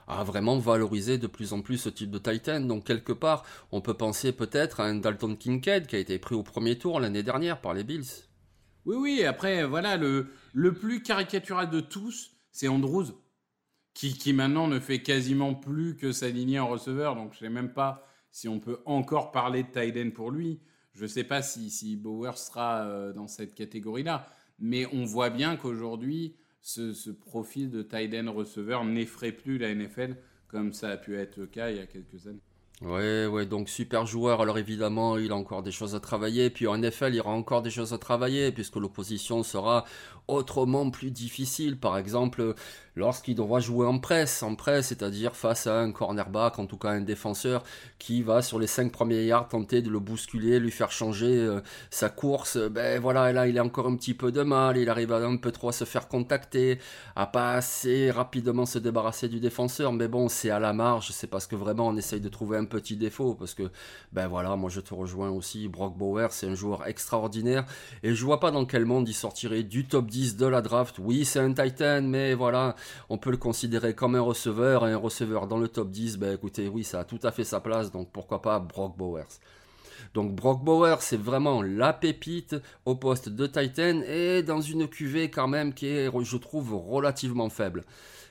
à 0.07 0.23
vraiment 0.23 0.57
valoriser 0.57 1.17
de 1.17 1.27
plus 1.27 1.53
en 1.53 1.61
plus 1.61 1.77
ce 1.77 1.89
type 1.89 2.11
de 2.11 2.19
Titan. 2.19 2.61
Donc 2.61 2.85
quelque 2.85 3.13
part, 3.13 3.43
on 3.71 3.81
peut 3.81 3.93
penser 3.93 4.31
peut-être 4.31 4.79
à 4.79 4.85
un 4.85 4.95
Dalton 4.95 5.35
Kincaid 5.35 5.87
qui 5.87 5.95
a 5.95 5.99
été 5.99 6.19
pris 6.19 6.35
au 6.35 6.43
premier 6.43 6.77
tour 6.77 6.99
l'année 6.99 7.23
dernière 7.23 7.61
par 7.61 7.73
les 7.73 7.83
Bills. 7.83 8.05
Oui, 8.85 8.95
oui, 8.97 9.23
après, 9.23 9.65
voilà, 9.65 9.97
le, 9.97 10.27
le 10.53 10.73
plus 10.73 11.01
caricatural 11.01 11.69
de 11.69 11.79
tous, 11.79 12.31
c'est 12.51 12.67
Andrews, 12.67 13.07
qui, 13.95 14.13
qui 14.17 14.31
maintenant 14.31 14.67
ne 14.67 14.79
fait 14.79 15.01
quasiment 15.01 15.55
plus 15.55 15.95
que 15.95 16.11
s'aligner 16.11 16.59
en 16.59 16.67
receveur. 16.67 17.15
Donc 17.15 17.33
je 17.33 17.37
ne 17.37 17.49
sais 17.49 17.53
même 17.53 17.73
pas 17.73 18.07
si 18.31 18.47
on 18.47 18.59
peut 18.59 18.81
encore 18.85 19.31
parler 19.31 19.63
de 19.63 19.69
Titan 19.69 20.11
pour 20.11 20.29
lui. 20.29 20.59
Je 20.93 21.03
ne 21.03 21.07
sais 21.07 21.23
pas 21.23 21.41
si, 21.41 21.69
si 21.71 21.95
Bauer 21.95 22.37
sera 22.37 22.83
euh, 22.83 23.11
dans 23.11 23.27
cette 23.27 23.55
catégorie-là. 23.55 24.27
Mais 24.59 24.85
on 24.93 25.03
voit 25.03 25.29
bien 25.29 25.57
qu'aujourd'hui, 25.57 26.35
ce, 26.65 27.11
profil 27.11 27.69
de 27.69 27.83
tight 27.83 28.13
end 28.15 28.31
receveur 28.33 28.83
n'effraie 28.83 29.31
plus 29.31 29.57
la 29.57 29.73
NFL 29.73 30.15
comme 30.47 30.73
ça 30.73 30.89
a 30.89 30.97
pu 30.97 31.15
être 31.17 31.37
le 31.37 31.45
cas 31.45 31.69
il 31.69 31.77
y 31.77 31.79
a 31.79 31.85
quelques 31.85 32.27
années. 32.27 32.41
Ouais, 32.81 33.25
ouais, 33.25 33.45
donc 33.45 33.69
super 33.69 34.05
joueur. 34.05 34.41
Alors 34.41 34.57
évidemment, 34.57 35.17
il 35.17 35.31
a 35.31 35.35
encore 35.35 35.63
des 35.63 35.71
choses 35.71 35.95
à 35.95 35.99
travailler. 35.99 36.49
Puis 36.49 36.67
en 36.67 36.77
NFL, 36.77 37.09
il 37.09 37.15
y 37.15 37.19
aura 37.19 37.31
encore 37.31 37.61
des 37.61 37.69
choses 37.69 37.93
à 37.93 37.97
travailler 37.97 38.51
puisque 38.51 38.75
l'opposition 38.75 39.43
sera 39.43 39.85
autrement 40.27 40.89
plus 40.89 41.11
difficile. 41.11 41.79
Par 41.79 41.97
exemple, 41.97 42.53
lorsqu'il 42.95 43.35
devra 43.35 43.59
jouer 43.59 43.87
en 43.87 43.99
presse, 43.99 44.43
en 44.43 44.55
presse, 44.55 44.87
c'est-à-dire 44.87 45.35
face 45.35 45.67
à 45.67 45.79
un 45.79 45.91
cornerback, 45.91 46.59
en 46.59 46.65
tout 46.65 46.77
cas 46.77 46.89
un 46.89 47.01
défenseur, 47.01 47.63
qui 47.99 48.21
va 48.21 48.41
sur 48.41 48.59
les 48.59 48.67
5 48.67 48.91
premiers 48.91 49.25
yards 49.25 49.49
tenter 49.49 49.81
de 49.81 49.89
le 49.89 49.99
bousculer, 49.99 50.59
lui 50.59 50.71
faire 50.71 50.91
changer 50.91 51.37
euh, 51.37 51.61
sa 51.89 52.09
course, 52.09 52.57
ben 52.57 52.99
voilà, 52.99 53.31
là 53.31 53.47
il 53.47 53.57
a 53.59 53.63
encore 53.63 53.87
un 53.87 53.95
petit 53.95 54.13
peu 54.13 54.31
de 54.31 54.41
mal, 54.41 54.77
il 54.77 54.89
arrive 54.89 55.11
à 55.11 55.17
un 55.17 55.37
peu 55.37 55.51
trop 55.51 55.69
à 55.69 55.71
se 55.71 55.85
faire 55.85 56.07
contacter, 56.07 56.79
à 57.15 57.25
pas 57.27 57.53
assez 57.53 58.11
rapidement 58.11 58.65
se 58.65 58.79
débarrasser 58.79 59.27
du 59.27 59.39
défenseur, 59.39 59.91
mais 59.93 60.07
bon, 60.07 60.29
c'est 60.29 60.49
à 60.49 60.59
la 60.59 60.73
marge, 60.73 61.11
c'est 61.11 61.27
parce 61.27 61.47
que 61.47 61.55
vraiment 61.55 61.87
on 61.87 61.97
essaye 61.97 62.21
de 62.21 62.29
trouver 62.29 62.57
un 62.57 62.65
petit 62.65 62.95
défaut. 62.95 63.35
Parce 63.35 63.53
que, 63.53 63.71
ben 64.11 64.27
voilà, 64.27 64.55
moi 64.55 64.69
je 64.69 64.81
te 64.81 64.93
rejoins 64.93 65.29
aussi. 65.29 65.67
Brock 65.67 65.97
Bauer, 65.97 66.31
c'est 66.31 66.47
un 66.47 66.55
joueur 66.55 66.87
extraordinaire. 66.87 67.65
Et 68.03 68.13
je 68.13 68.25
vois 68.25 68.39
pas 68.39 68.51
dans 68.51 68.65
quel 68.65 68.85
monde 68.85 69.07
il 69.09 69.13
sortirait 69.13 69.63
du 69.63 69.85
top 69.85 70.07
10 70.07 70.37
de 70.37 70.45
la 70.45 70.61
draft. 70.61 70.97
Oui, 70.99 71.25
c'est 71.25 71.39
un 71.39 71.53
Titan, 71.53 72.01
mais 72.03 72.33
voilà, 72.33 72.75
on 73.09 73.17
peut 73.17 73.31
le 73.31 73.37
considérer 73.37 73.93
comme 73.93 74.15
un 74.15 74.21
receveur 74.21 74.87
et 74.87 74.91
un 74.91 74.97
receveur 74.97 75.47
dans 75.47 75.57
le 75.57 75.67
top 75.67 75.91
10. 75.91 76.17
Ben 76.17 76.33
écoutez, 76.33 76.67
oui, 76.67 76.83
ça 76.83 77.01
a 77.01 77.03
tout 77.03 77.19
à 77.23 77.31
fait 77.31 77.43
sa 77.43 77.59
place, 77.59 77.91
donc 77.91 78.09
pourquoi 78.11 78.41
pas 78.41 78.59
Brock 78.59 78.97
Bowers. 78.97 79.39
Donc 80.13 80.33
Brock 80.33 80.63
Bauer, 80.63 81.01
c'est 81.01 81.19
vraiment 81.19 81.61
la 81.61 81.93
pépite 81.93 82.55
au 82.85 82.95
poste 82.95 83.29
de 83.29 83.47
Titan 83.47 84.01
et 84.07 84.43
dans 84.43 84.61
une 84.61 84.87
QV 84.87 85.29
quand 85.29 85.47
même 85.47 85.73
qui 85.73 85.87
est, 85.87 86.09
je 86.23 86.37
trouve, 86.37 86.73
relativement 86.73 87.49
faible. 87.49 87.83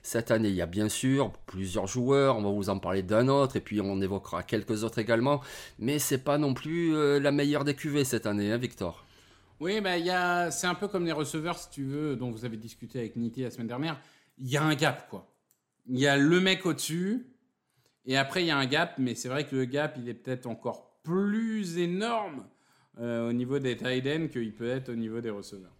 Cette 0.02 0.30
année, 0.30 0.50
il 0.50 0.54
y 0.54 0.62
a 0.62 0.66
bien 0.66 0.90
sûr 0.90 1.32
plusieurs 1.46 1.86
joueurs, 1.86 2.36
on 2.36 2.42
va 2.42 2.50
vous 2.50 2.68
en 2.68 2.78
parler 2.78 3.02
d'un 3.02 3.28
autre, 3.28 3.56
et 3.56 3.60
puis 3.60 3.80
on 3.80 4.02
évoquera 4.02 4.42
quelques 4.42 4.84
autres 4.84 4.98
également, 4.98 5.40
mais 5.78 5.98
c'est 5.98 6.18
pas 6.18 6.36
non 6.36 6.52
plus 6.52 6.94
euh, 6.94 7.18
la 7.18 7.32
meilleure 7.32 7.64
des 7.64 7.74
QV 7.74 8.04
cette 8.04 8.26
année, 8.26 8.52
hein, 8.52 8.58
Victor? 8.58 9.04
Oui, 9.60 9.80
bah, 9.80 10.50
c'est 10.50 10.66
un 10.66 10.74
peu 10.74 10.88
comme 10.88 11.06
les 11.06 11.12
receveurs, 11.12 11.58
si 11.58 11.70
tu 11.70 11.84
veux, 11.84 12.16
dont 12.16 12.30
vous 12.30 12.44
avez 12.44 12.58
discuté 12.58 12.98
avec 12.98 13.16
Niti 13.16 13.42
la 13.42 13.50
semaine 13.50 13.68
dernière. 13.68 13.98
Il 14.38 14.50
y 14.50 14.56
a 14.56 14.62
un 14.62 14.74
gap, 14.74 15.08
quoi. 15.08 15.32
Il 15.86 15.98
y 15.98 16.06
a 16.06 16.16
le 16.16 16.40
mec 16.40 16.66
au-dessus, 16.66 17.26
et 18.06 18.16
après, 18.16 18.42
il 18.42 18.46
y 18.46 18.50
a 18.50 18.56
un 18.56 18.66
gap, 18.66 18.94
mais 18.98 19.14
c'est 19.14 19.28
vrai 19.28 19.46
que 19.46 19.56
le 19.56 19.64
gap, 19.64 19.96
il 19.98 20.08
est 20.08 20.14
peut-être 20.14 20.46
encore 20.46 21.00
plus 21.02 21.78
énorme 21.78 22.44
euh, 22.98 23.28
au 23.28 23.32
niveau 23.32 23.58
des 23.58 23.76
tight 23.76 24.06
ends 24.06 24.28
qu'il 24.28 24.54
peut 24.54 24.68
être 24.68 24.88
au 24.88 24.94
niveau 24.94 25.20
des 25.20 25.30
receveurs. 25.30 25.74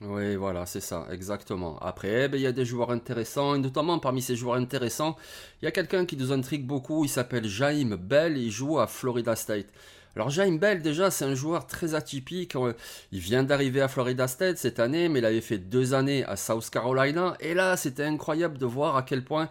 Oui, 0.00 0.34
voilà, 0.34 0.66
c'est 0.66 0.80
ça, 0.80 1.06
exactement. 1.10 1.78
Après, 1.78 2.28
ben, 2.28 2.36
il 2.36 2.42
y 2.42 2.46
a 2.46 2.52
des 2.52 2.64
joueurs 2.64 2.90
intéressants, 2.90 3.54
et 3.54 3.58
notamment 3.58 3.98
parmi 4.00 4.20
ces 4.20 4.34
joueurs 4.34 4.56
intéressants, 4.56 5.16
il 5.60 5.66
y 5.66 5.68
a 5.68 5.70
quelqu'un 5.70 6.06
qui 6.06 6.16
nous 6.16 6.32
intrigue 6.32 6.66
beaucoup, 6.66 7.04
il 7.04 7.08
s'appelle 7.08 7.46
Jaime 7.46 7.94
Bell, 7.94 8.36
il 8.36 8.50
joue 8.50 8.80
à 8.80 8.88
Florida 8.88 9.36
State. 9.36 9.68
Alors 10.14 10.28
Jaime 10.28 10.58
Bell, 10.58 10.82
déjà, 10.82 11.10
c'est 11.10 11.24
un 11.24 11.34
joueur 11.34 11.66
très 11.66 11.94
atypique. 11.94 12.54
Euh, 12.56 12.74
il 13.12 13.20
vient 13.20 13.42
d'arriver 13.42 13.80
à 13.80 13.88
Florida 13.88 14.28
State 14.28 14.58
cette 14.58 14.78
année, 14.78 15.08
mais 15.08 15.20
il 15.20 15.24
avait 15.24 15.40
fait 15.40 15.58
deux 15.58 15.94
années 15.94 16.24
à 16.24 16.36
South 16.36 16.68
Carolina. 16.68 17.34
Et 17.40 17.54
là, 17.54 17.76
c'était 17.76 18.04
incroyable 18.04 18.58
de 18.58 18.66
voir 18.66 18.96
à 18.96 19.02
quel 19.02 19.24
point 19.24 19.48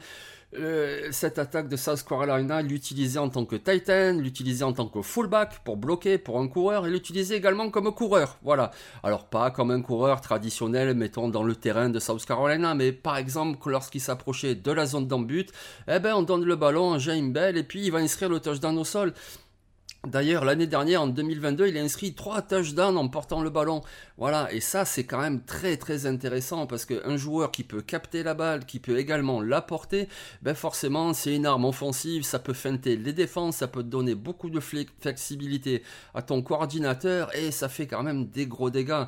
euh, 0.60 1.08
cette 1.12 1.40
attaque 1.40 1.70
de 1.70 1.78
South 1.78 2.04
Carolina, 2.04 2.62
l'utiliser 2.62 3.18
en 3.18 3.30
tant 3.30 3.46
que 3.46 3.56
Titan, 3.56 4.18
l'utiliser 4.20 4.66
en 4.66 4.74
tant 4.74 4.86
que 4.86 5.02
fullback 5.02 5.64
pour 5.64 5.78
bloquer 5.78 6.18
pour 6.18 6.40
un 6.40 6.48
coureur 6.50 6.86
et 6.86 6.90
l'utiliser 6.90 7.36
également 7.36 7.70
comme 7.70 7.94
coureur. 7.96 8.38
Voilà. 8.44 8.72
Alors 9.02 9.28
pas 9.28 9.50
comme 9.50 9.72
un 9.72 9.82
coureur 9.82 10.20
traditionnel, 10.20 10.94
mettons 10.94 11.30
dans 11.30 11.44
le 11.44 11.56
terrain 11.56 11.90
de 11.90 12.00
South 12.00 12.26
Carolina, 12.26 12.76
mais 12.76 12.92
par 12.92 13.16
exemple 13.16 13.70
lorsqu'il 13.70 14.02
s'approchait 14.02 14.56
de 14.56 14.72
la 14.72 14.86
zone 14.86 15.08
d'embut, 15.08 15.48
eh 15.88 16.00
ben 16.00 16.16
on 16.16 16.22
donne 16.22 16.44
le 16.44 16.56
ballon 16.58 16.94
à 16.94 16.98
James 16.98 17.32
Bell 17.32 17.58
et 17.58 17.64
puis 17.64 17.86
il 17.86 17.92
va 17.92 18.00
inscrire 18.00 18.28
le 18.30 18.42
touchdown 18.42 18.78
au 18.78 18.84
sol. 18.84 19.14
D'ailleurs, 20.08 20.46
l'année 20.46 20.66
dernière, 20.66 21.04
en 21.04 21.08
2022, 21.08 21.68
il 21.68 21.78
a 21.78 21.82
inscrit 21.82 22.16
trois 22.16 22.42
touchdowns 22.42 22.98
en 22.98 23.08
portant 23.08 23.44
le 23.44 23.52
ballon. 23.52 23.82
Voilà, 24.18 24.52
et 24.52 24.60
ça, 24.60 24.84
c'est 24.84 25.04
quand 25.04 25.22
même 25.22 25.44
très 25.44 25.78
très 25.78 26.08
intéressant 26.08 26.66
parce 26.66 26.86
qu'un 26.86 27.18
joueur 27.18 27.52
qui 27.52 27.64
peut 27.64 27.84
capter 27.84 28.24
la 28.24 28.34
balle, 28.34 28.66
qui 28.66 28.80
peut 28.80 28.98
également 28.98 29.42
la 29.42 29.62
porter, 29.62 30.08
ben 30.42 30.56
forcément, 30.56 31.14
c'est 31.14 31.36
une 31.36 31.46
arme 31.46 31.66
offensive, 31.66 32.24
ça 32.24 32.40
peut 32.40 32.54
feinter 32.54 32.98
les 32.98 33.14
défenses, 33.14 33.58
ça 33.58 33.68
peut 33.68 33.84
donner 33.84 34.16
beaucoup 34.16 34.50
de 34.50 34.60
flexibilité 34.60 35.84
à 36.16 36.24
ton 36.24 36.42
coordinateur 36.42 37.36
et 37.36 37.52
ça 37.52 37.70
fait 37.70 37.86
quand 37.86 38.02
même 38.02 38.26
des 38.26 38.48
gros 38.48 38.72
dégâts. 38.72 39.06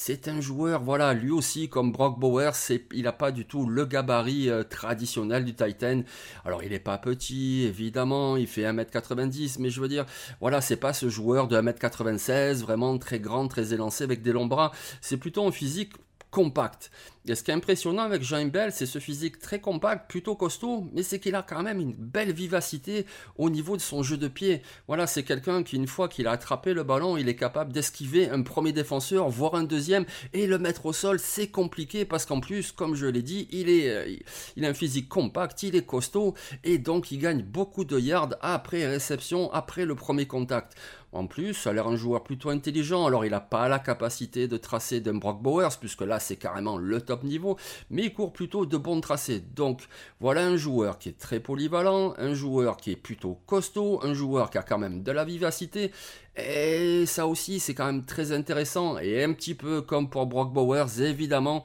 C'est 0.00 0.28
un 0.28 0.40
joueur, 0.40 0.84
voilà, 0.84 1.12
lui 1.12 1.32
aussi, 1.32 1.68
comme 1.68 1.90
Brock 1.90 2.20
Bowers, 2.20 2.52
il 2.92 3.02
n'a 3.02 3.12
pas 3.12 3.32
du 3.32 3.44
tout 3.44 3.66
le 3.66 3.84
gabarit 3.84 4.48
euh, 4.48 4.62
traditionnel 4.62 5.44
du 5.44 5.54
Titan. 5.56 6.02
Alors, 6.44 6.62
il 6.62 6.70
n'est 6.70 6.78
pas 6.78 6.98
petit, 6.98 7.64
évidemment, 7.64 8.36
il 8.36 8.46
fait 8.46 8.62
1m90, 8.62 9.56
mais 9.58 9.70
je 9.70 9.80
veux 9.80 9.88
dire, 9.88 10.06
voilà, 10.40 10.60
c'est 10.60 10.76
pas 10.76 10.92
ce 10.92 11.08
joueur 11.08 11.48
de 11.48 11.60
1m96, 11.60 12.60
vraiment 12.60 12.96
très 12.98 13.20
grand, 13.20 13.48
très 13.48 13.72
élancé 13.72 14.04
avec 14.04 14.22
des 14.22 14.32
longs 14.32 14.46
bras. 14.46 14.72
C'est 15.00 15.16
plutôt 15.16 15.46
un 15.46 15.52
physique 15.52 15.92
compact. 16.30 16.90
Et 17.28 17.34
ce 17.34 17.42
qui 17.42 17.50
est 17.50 17.54
impressionnant 17.54 18.02
avec 18.02 18.22
Jean 18.22 18.46
Bell, 18.46 18.72
c'est 18.72 18.86
ce 18.86 18.98
physique 18.98 19.38
très 19.38 19.60
compact, 19.60 20.10
plutôt 20.10 20.34
costaud, 20.34 20.88
mais 20.94 21.02
c'est 21.02 21.18
qu'il 21.18 21.34
a 21.34 21.42
quand 21.42 21.62
même 21.62 21.80
une 21.80 21.92
belle 21.92 22.32
vivacité 22.32 23.04
au 23.36 23.50
niveau 23.50 23.76
de 23.76 23.82
son 23.82 24.02
jeu 24.02 24.16
de 24.16 24.28
pied. 24.28 24.62
Voilà, 24.86 25.06
c'est 25.06 25.24
quelqu'un 25.24 25.62
qui, 25.62 25.76
une 25.76 25.86
fois 25.86 26.08
qu'il 26.08 26.26
a 26.26 26.30
attrapé 26.30 26.72
le 26.72 26.84
ballon, 26.84 27.16
il 27.18 27.28
est 27.28 27.36
capable 27.36 27.72
d'esquiver 27.72 28.30
un 28.30 28.42
premier 28.42 28.72
défenseur, 28.72 29.28
voire 29.28 29.56
un 29.56 29.64
deuxième, 29.64 30.06
et 30.32 30.46
le 30.46 30.58
mettre 30.58 30.86
au 30.86 30.92
sol, 30.92 31.18
c'est 31.18 31.48
compliqué 31.48 32.04
parce 32.06 32.24
qu'en 32.24 32.40
plus, 32.40 32.72
comme 32.72 32.94
je 32.94 33.06
l'ai 33.06 33.22
dit, 33.22 33.46
il, 33.50 33.68
est, 33.68 33.90
euh, 33.90 34.16
il 34.56 34.64
a 34.64 34.68
un 34.68 34.74
physique 34.74 35.08
compact, 35.08 35.62
il 35.62 35.76
est 35.76 35.84
costaud, 35.84 36.34
et 36.64 36.78
donc 36.78 37.10
il 37.10 37.18
gagne 37.18 37.42
beaucoup 37.42 37.84
de 37.84 37.98
yards 37.98 38.36
après 38.40 38.86
réception, 38.86 39.52
après 39.52 39.84
le 39.84 39.94
premier 39.94 40.26
contact. 40.26 40.76
En 41.12 41.26
plus, 41.26 41.54
ça 41.54 41.70
a 41.70 41.72
l'air 41.72 41.88
un 41.88 41.96
joueur 41.96 42.22
plutôt 42.22 42.50
intelligent, 42.50 43.06
alors 43.06 43.24
il 43.24 43.30
n'a 43.30 43.40
pas 43.40 43.66
la 43.68 43.78
capacité 43.78 44.46
de 44.46 44.58
tracer 44.58 45.00
d'un 45.00 45.14
Brock 45.14 45.40
Bowers, 45.40 45.76
puisque 45.80 46.02
là 46.02 46.20
c'est 46.20 46.36
carrément 46.36 46.76
le 46.76 47.00
top 47.00 47.17
niveau, 47.24 47.56
mais 47.90 48.04
il 48.04 48.12
court 48.12 48.32
plutôt 48.32 48.66
de 48.66 48.76
bons 48.76 49.00
tracés. 49.00 49.42
Donc 49.54 49.82
voilà 50.20 50.46
un 50.46 50.56
joueur 50.56 50.98
qui 50.98 51.08
est 51.08 51.18
très 51.18 51.40
polyvalent, 51.40 52.14
un 52.18 52.34
joueur 52.34 52.76
qui 52.76 52.92
est 52.92 52.96
plutôt 52.96 53.38
costaud, 53.46 54.00
un 54.02 54.14
joueur 54.14 54.50
qui 54.50 54.58
a 54.58 54.62
quand 54.62 54.78
même 54.78 55.02
de 55.02 55.12
la 55.12 55.24
vivacité, 55.24 55.92
et 56.36 57.04
ça 57.06 57.26
aussi 57.26 57.60
c'est 57.60 57.74
quand 57.74 57.86
même 57.86 58.04
très 58.04 58.32
intéressant, 58.32 58.98
et 58.98 59.24
un 59.24 59.32
petit 59.32 59.54
peu 59.54 59.82
comme 59.82 60.08
pour 60.08 60.26
Brock 60.26 60.52
Bowers, 60.52 61.00
évidemment, 61.00 61.64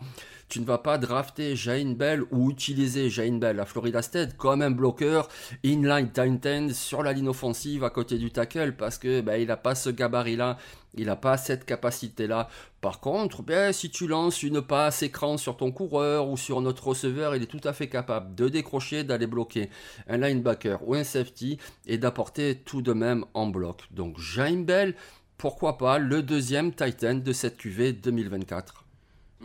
tu 0.54 0.60
ne 0.60 0.66
vas 0.66 0.78
pas 0.78 1.00
drafter 1.00 1.56
Jane 1.56 1.96
Bell 1.96 2.22
ou 2.30 2.52
utiliser 2.52 3.10
Jane 3.10 3.40
Bell 3.40 3.60
à 3.60 3.66
Florida 3.66 4.04
State 4.04 4.38
comme 4.38 4.62
un 4.62 4.70
bloqueur 4.70 5.28
inline 5.64 6.12
tight 6.12 6.74
sur 6.74 7.02
la 7.02 7.12
ligne 7.12 7.30
offensive 7.30 7.84
à 7.84 7.90
côté 7.90 8.20
du 8.20 8.30
tackle 8.30 8.74
parce 8.74 9.00
que 9.00 9.22
ben, 9.22 9.38
il 9.38 9.48
n'a 9.48 9.58
pas 9.58 9.74
ce 9.74 9.90
gabarit-là. 9.90 10.60
Il 10.94 11.08
n'a 11.08 11.16
pas 11.16 11.38
cette 11.38 11.66
capacité-là. 11.66 12.50
Par 12.82 13.00
contre, 13.00 13.42
ben, 13.42 13.74
si 13.74 13.90
tu 13.90 14.06
lances 14.06 14.44
une 14.44 14.62
passe 14.62 15.02
écran 15.02 15.38
sur 15.38 15.58
ton 15.58 15.72
coureur 15.72 16.30
ou 16.30 16.38
sur 16.38 16.62
notre 16.62 16.90
receveur, 16.90 17.36
il 17.36 17.42
est 17.42 17.48
tout 17.48 17.62
à 17.64 17.74
fait 17.74 17.90
capable 17.90 18.36
de 18.36 18.48
décrocher, 18.48 19.04
d'aller 19.04 19.26
bloquer 19.26 19.72
un 20.08 20.18
linebacker 20.18 20.88
ou 20.88 20.94
un 20.94 21.04
safety 21.04 21.58
et 21.88 21.98
d'apporter 21.98 22.62
tout 22.64 22.84
de 22.84 22.94
même 22.94 23.26
en 23.34 23.48
bloc. 23.48 23.88
Donc, 23.90 24.20
Jaime 24.20 24.66
Bell, 24.66 24.94
pourquoi 25.40 25.80
pas 25.80 25.98
le 25.98 26.22
deuxième 26.22 26.72
Titan 26.76 27.16
de 27.16 27.34
cette 27.34 27.58
QV 27.58 27.94
2024 27.94 28.83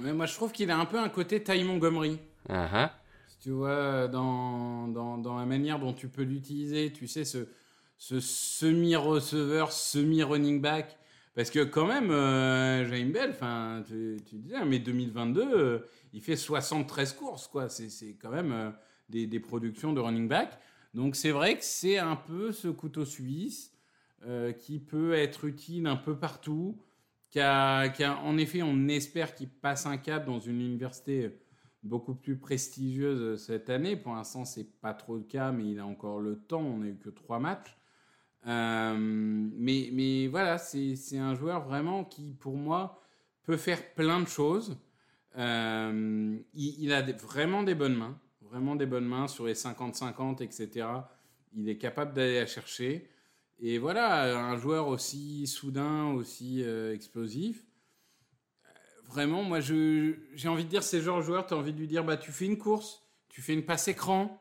moi, 0.00 0.26
je 0.26 0.34
trouve 0.34 0.52
qu'il 0.52 0.70
a 0.70 0.78
un 0.78 0.84
peu 0.84 0.98
un 0.98 1.08
côté 1.08 1.42
Ty 1.42 1.62
Montgomery. 1.64 2.18
Uh-huh. 2.48 2.90
tu 3.40 3.50
vois, 3.50 4.08
dans, 4.08 4.88
dans, 4.88 5.18
dans, 5.18 5.36
la 5.36 5.44
manière 5.44 5.78
dont 5.78 5.92
tu 5.92 6.08
peux 6.08 6.22
l'utiliser, 6.22 6.92
tu 6.92 7.06
sais, 7.06 7.24
ce, 7.24 7.48
ce 7.98 8.20
semi-receveur, 8.20 9.72
semi-running 9.72 10.60
back. 10.60 10.96
Parce 11.34 11.50
que 11.50 11.62
quand 11.62 11.86
même, 11.86 12.10
euh, 12.10 12.88
Jaime 12.88 13.12
Bell, 13.12 13.36
tu, 13.86 14.16
tu 14.26 14.36
disais, 14.36 14.64
mais 14.64 14.78
2022, 14.78 15.42
euh, 15.42 15.78
il 16.12 16.20
fait 16.20 16.36
73 16.36 17.12
courses, 17.12 17.46
quoi. 17.46 17.68
C'est 17.68 18.16
quand 18.20 18.30
même 18.30 18.52
euh, 18.52 18.70
des, 19.08 19.26
des, 19.26 19.40
productions 19.40 19.92
de 19.92 20.00
running 20.00 20.26
back. 20.26 20.58
Donc 20.94 21.16
c'est 21.16 21.30
vrai 21.30 21.56
que 21.56 21.64
c'est 21.64 21.98
un 21.98 22.16
peu 22.16 22.50
ce 22.50 22.68
couteau 22.68 23.04
suisse 23.04 23.72
euh, 24.26 24.52
qui 24.52 24.80
peut 24.80 25.14
être 25.14 25.44
utile 25.44 25.86
un 25.86 25.94
peu 25.94 26.16
partout 26.16 26.76
en 27.36 28.38
effet, 28.38 28.62
on 28.62 28.88
espère 28.88 29.34
qu'il 29.34 29.48
passe 29.48 29.86
un 29.86 29.96
cap 29.98 30.24
dans 30.24 30.40
une 30.40 30.60
université 30.60 31.30
beaucoup 31.82 32.14
plus 32.14 32.36
prestigieuse 32.36 33.40
cette 33.44 33.70
année. 33.70 33.96
Pour 33.96 34.14
l'instant, 34.14 34.44
c'est 34.44 34.80
pas 34.80 34.94
trop 34.94 35.16
le 35.16 35.22
cas, 35.22 35.52
mais 35.52 35.70
il 35.70 35.78
a 35.78 35.86
encore 35.86 36.20
le 36.20 36.36
temps. 36.36 36.60
On 36.60 36.78
n'a 36.78 36.88
eu 36.88 36.96
que 36.96 37.10
trois 37.10 37.38
matchs. 37.38 37.76
Euh, 38.46 38.96
mais, 38.98 40.26
voilà, 40.28 40.58
c'est 40.58 41.18
un 41.18 41.34
joueur 41.34 41.64
vraiment 41.64 42.04
qui, 42.04 42.34
pour 42.34 42.56
moi, 42.56 43.00
peut 43.42 43.56
faire 43.56 43.94
plein 43.94 44.20
de 44.20 44.28
choses. 44.28 44.78
Euh, 45.36 46.38
il, 46.54 46.82
il, 46.82 46.92
a 46.92 47.02
vraiment 47.02 47.62
des 47.62 47.74
bonnes 47.74 47.94
mains, 47.94 48.18
vraiment 48.40 48.74
des 48.74 48.86
bonnes 48.86 49.06
mains 49.06 49.28
sur 49.28 49.46
les 49.46 49.54
50-50, 49.54 50.42
etc. 50.42 50.86
Il 51.54 51.68
est 51.68 51.78
capable 51.78 52.12
d'aller 52.14 52.40
la 52.40 52.46
chercher. 52.46 53.08
Et 53.60 53.78
voilà, 53.78 54.38
un 54.38 54.56
joueur 54.56 54.86
aussi 54.86 55.46
soudain, 55.48 56.12
aussi 56.12 56.62
euh, 56.62 56.94
explosif. 56.94 57.64
Euh, 58.64 58.70
vraiment, 59.08 59.42
moi, 59.42 59.58
j'ai 59.60 60.48
envie 60.48 60.64
de 60.64 60.68
dire, 60.68 60.84
ces 60.84 61.00
genres 61.00 61.18
de 61.18 61.22
joueurs, 61.22 61.46
tu 61.46 61.54
as 61.54 61.56
envie 61.56 61.72
de 61.72 61.78
lui 61.78 61.88
dire, 61.88 62.04
bah, 62.04 62.16
tu 62.16 62.30
fais 62.30 62.44
une 62.44 62.58
course, 62.58 63.02
tu 63.28 63.42
fais 63.42 63.54
une 63.54 63.64
passe 63.64 63.88
écran, 63.88 64.40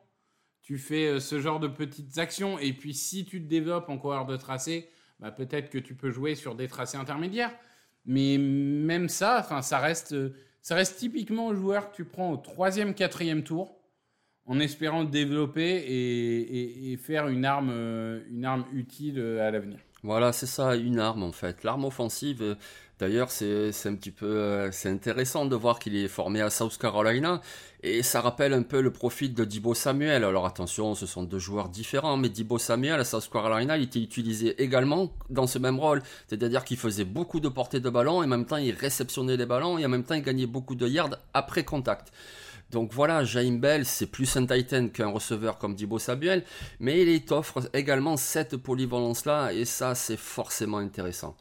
tu 0.62 0.78
fais 0.78 1.08
euh, 1.08 1.20
ce 1.20 1.40
genre 1.40 1.60
de 1.60 1.68
petites 1.68 2.20
actions. 2.20 2.60
Et 2.60 2.74
puis, 2.74 2.94
si 2.94 3.26
tu 3.26 3.42
te 3.42 3.48
développes 3.48 3.90
en 3.90 3.98
coureur 3.98 4.28
de 4.28 4.38
tracé, 4.38 4.88
bah, 5.20 5.32
peut-être 5.32 5.72
que 5.72 5.80
tu 5.80 5.96
peux 5.96 6.12
jouer 6.12 6.36
sur 6.36 6.54
des 6.54 6.68
tracés 6.68 6.98
intermédiaires. 6.98 7.56
Mais 8.06 8.38
même 8.38 9.10
ça, 9.10 9.44
ça 9.64 9.80
reste, 9.80 10.16
ça 10.62 10.76
reste 10.76 10.98
typiquement 10.98 11.50
un 11.50 11.56
joueur 11.56 11.92
que 11.92 11.96
tu 11.96 12.06
prends 12.06 12.32
au 12.32 12.38
troisième, 12.38 12.94
quatrième 12.94 13.44
tour 13.44 13.77
en 14.48 14.60
espérant 14.60 15.04
développer 15.04 15.84
et, 15.88 16.98
faire 16.98 17.28
une 17.28 17.46
arme, 17.46 17.70
euh, 17.72 18.22
une 18.32 18.46
arme 18.46 18.66
utile 18.74 19.20
euh, 19.20 19.48
à 19.48 19.52
l'avenir. 19.52 19.78
Voilà, 20.04 20.32
c'est 20.32 20.46
ça, 20.46 20.76
une 20.76 21.00
arme 21.00 21.24
en 21.24 21.32
fait. 21.32 21.64
L'arme 21.64 21.86
offensive, 21.86 22.56
D'ailleurs, 23.00 23.30
c'est 23.30 23.70
un 23.86 23.94
petit 23.94 24.10
peu 24.10 24.26
euh, 24.26 24.72
c'est 24.72 24.90
intéressant 24.90 25.46
de 25.46 25.56
voir 25.56 25.78
qu'il 25.78 25.96
est 25.96 26.08
formé 26.08 26.42
à 26.42 26.50
South 26.50 26.80
Carolina 26.80 27.42
et 27.84 28.02
ça 28.02 28.22
rappelle 28.22 28.54
un 28.54 28.64
peu 28.64 28.82
le 28.82 28.92
profil 28.92 29.36
de 29.36 29.46
Dibo 29.46 29.76
Samuel. 29.76 30.24
Alors 30.24 30.48
attention, 30.48 30.96
ce 30.96 31.06
sont 31.06 31.22
deux 31.22 31.38
joueurs 31.38 31.70
différents, 31.70 32.18
mais 32.18 32.30
Dibo 32.30 32.58
Samuel 32.58 33.00
à 33.00 33.04
South 33.04 33.30
Carolina, 33.32 33.78
il 33.78 33.84
était 33.84 34.02
utilisé 34.02 34.60
également 34.64 35.12
dans 35.30 35.46
ce 35.46 35.60
même 35.60 35.80
rôle, 35.80 36.02
c'est-à-dire 36.28 36.66
qu'il 36.66 36.78
faisait 36.78 37.06
beaucoup 37.06 37.40
de 37.40 37.50
portées 37.50 37.80
de 37.80 37.90
ballon 37.92 38.24
et 38.24 38.26
en 38.26 38.30
même 38.30 38.46
temps 38.46 38.58
il 38.58 38.74
réceptionnait 38.74 39.38
les 39.38 39.46
ballons 39.46 39.78
et 39.78 39.86
en 39.86 39.90
même 39.90 40.04
temps 40.04 40.16
il 40.16 40.24
gagnait 40.24 40.48
beaucoup 40.48 40.74
de 40.74 40.88
yards 40.88 41.18
après 41.36 41.64
contact. 41.64 42.12
Donc 42.72 42.92
voilà, 42.94 43.24
Jaime 43.24 43.60
Bell, 43.60 43.86
c'est 43.86 44.08
plus 44.08 44.36
un 44.36 44.46
Titan 44.46 44.90
qu'un 44.90 45.08
receveur 45.08 45.58
comme 45.58 45.76
Dibo 45.76 46.00
Samuel, 46.00 46.44
mais 46.80 47.02
il 47.02 47.24
t'offre 47.24 47.70
également 47.74 48.18
cette 48.18 48.58
polyvalence-là, 48.58 49.54
et 49.54 49.64
ça, 49.64 49.96
c'est 49.96 50.18
forcément 50.18 50.78
intéressant. 50.78 51.38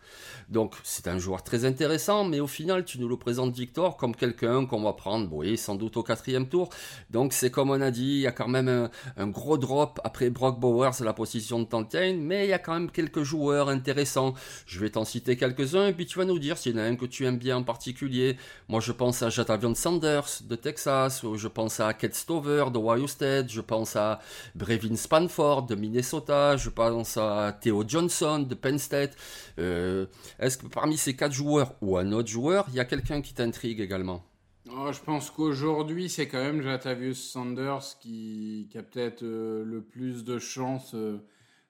Donc 0.49 0.75
c'est 0.85 1.09
un 1.09 1.18
joueur 1.18 1.42
très 1.42 1.64
intéressant, 1.64 2.25
mais 2.25 2.38
au 2.38 2.47
final, 2.47 2.85
tu 2.85 3.00
nous 3.00 3.09
le 3.09 3.16
présentes, 3.16 3.56
Victor, 3.56 3.97
comme 3.97 4.14
quelqu'un 4.14 4.66
qu'on 4.66 4.83
va 4.83 4.92
prendre, 4.92 5.33
oui, 5.33 5.56
sans 5.56 5.75
doute 5.75 5.97
au 5.97 6.04
quatrième 6.04 6.49
tour. 6.49 6.68
Donc 7.11 7.33
c'est 7.33 7.50
comme 7.50 7.71
on 7.71 7.80
a 7.80 7.90
dit, 7.90 8.02
il 8.02 8.21
y 8.21 8.26
a 8.28 8.33
quand 8.33 8.47
même 8.47 8.88
un, 9.16 9.26
gros 9.26 9.59
drop 9.59 10.00
après 10.04 10.30
Brock 10.30 10.61
Bowers, 10.61 10.92
la 11.00 11.12
position 11.12 11.59
de 11.59 11.64
Titan, 11.64 12.14
mais 12.18 12.47
il 12.47 12.50
y 12.50 12.52
a 12.52 12.61
quand 12.61 12.75
même 12.75 12.90
quelques 12.90 13.25
joueurs 13.25 13.68
intéressants. 13.68 14.35
Je 14.66 14.78
vais 14.78 14.90
t'en 14.90 15.04
citer 15.04 15.37
quelques-uns, 15.37 15.88
et 15.88 15.92
puis 15.92 16.06
tu 16.06 16.18
vas 16.18 16.25
nous 16.25 16.38
dire 16.38 16.59
s'il 16.59 16.76
y 16.76 16.80
en 16.80 16.83
a 16.83 16.85
un 16.85 16.95
que 16.95 17.06
tu 17.06 17.26
aimes 17.26 17.38
bien 17.38 17.56
en 17.56 17.64
particulier. 17.64 18.37
Moi, 18.68 18.80
je 18.80 18.92
pense 18.92 19.23
à 19.23 19.30
Jatavion 19.30 19.75
Sanders 19.75 20.42
de 20.45 20.54
Texas, 20.54 21.15
je 21.23 21.49
pense 21.49 21.80
à 21.80 21.92
Kate 21.94 22.14
Stover 22.14 22.66
de 22.73 22.78
Ohio 22.78 23.06
State, 23.06 23.50
je 23.50 23.61
pense 23.61 23.96
à 23.96 24.20
Brevin 24.54 24.96
Spanford 24.96 25.66
de 25.66 25.75
Minnesota, 25.75 26.56
je 26.56 26.70
pense 26.70 27.16
à 27.16 27.56
Theo 27.61 27.85
Johnson 27.87 28.40
de 28.40 28.54
Penn 28.54 28.78
State. 28.78 29.16
Euh, 29.58 30.06
est-ce 30.38 30.58
que 30.58 30.66
parmi 30.66 30.96
ces 30.96 31.14
quatre 31.14 31.32
joueurs 31.32 31.75
ou 31.80 31.96
un 31.96 32.12
autre 32.12 32.28
joueur, 32.28 32.66
il 32.68 32.75
y 32.75 32.80
a 32.80 32.85
quelqu'un 32.85 33.23
qui 33.23 33.35
t'intrigue 33.35 33.80
également? 33.80 34.25
Oh, 34.70 34.90
Je 34.92 35.00
pense 35.00 35.30
qu'aujourd'hui, 35.30 36.08
c'est 36.08 36.28
quand 36.28 36.42
même 36.42 36.62
Jatavius 36.62 37.30
Sanders 37.30 37.99
qui, 38.00 38.68
a 38.75 38.82
peut-être 38.82 39.23
euh, 39.23 39.64
le 39.64 39.82
plus 39.82 40.25
de 40.25 40.38
chances 40.38 40.94
euh, 40.94 41.18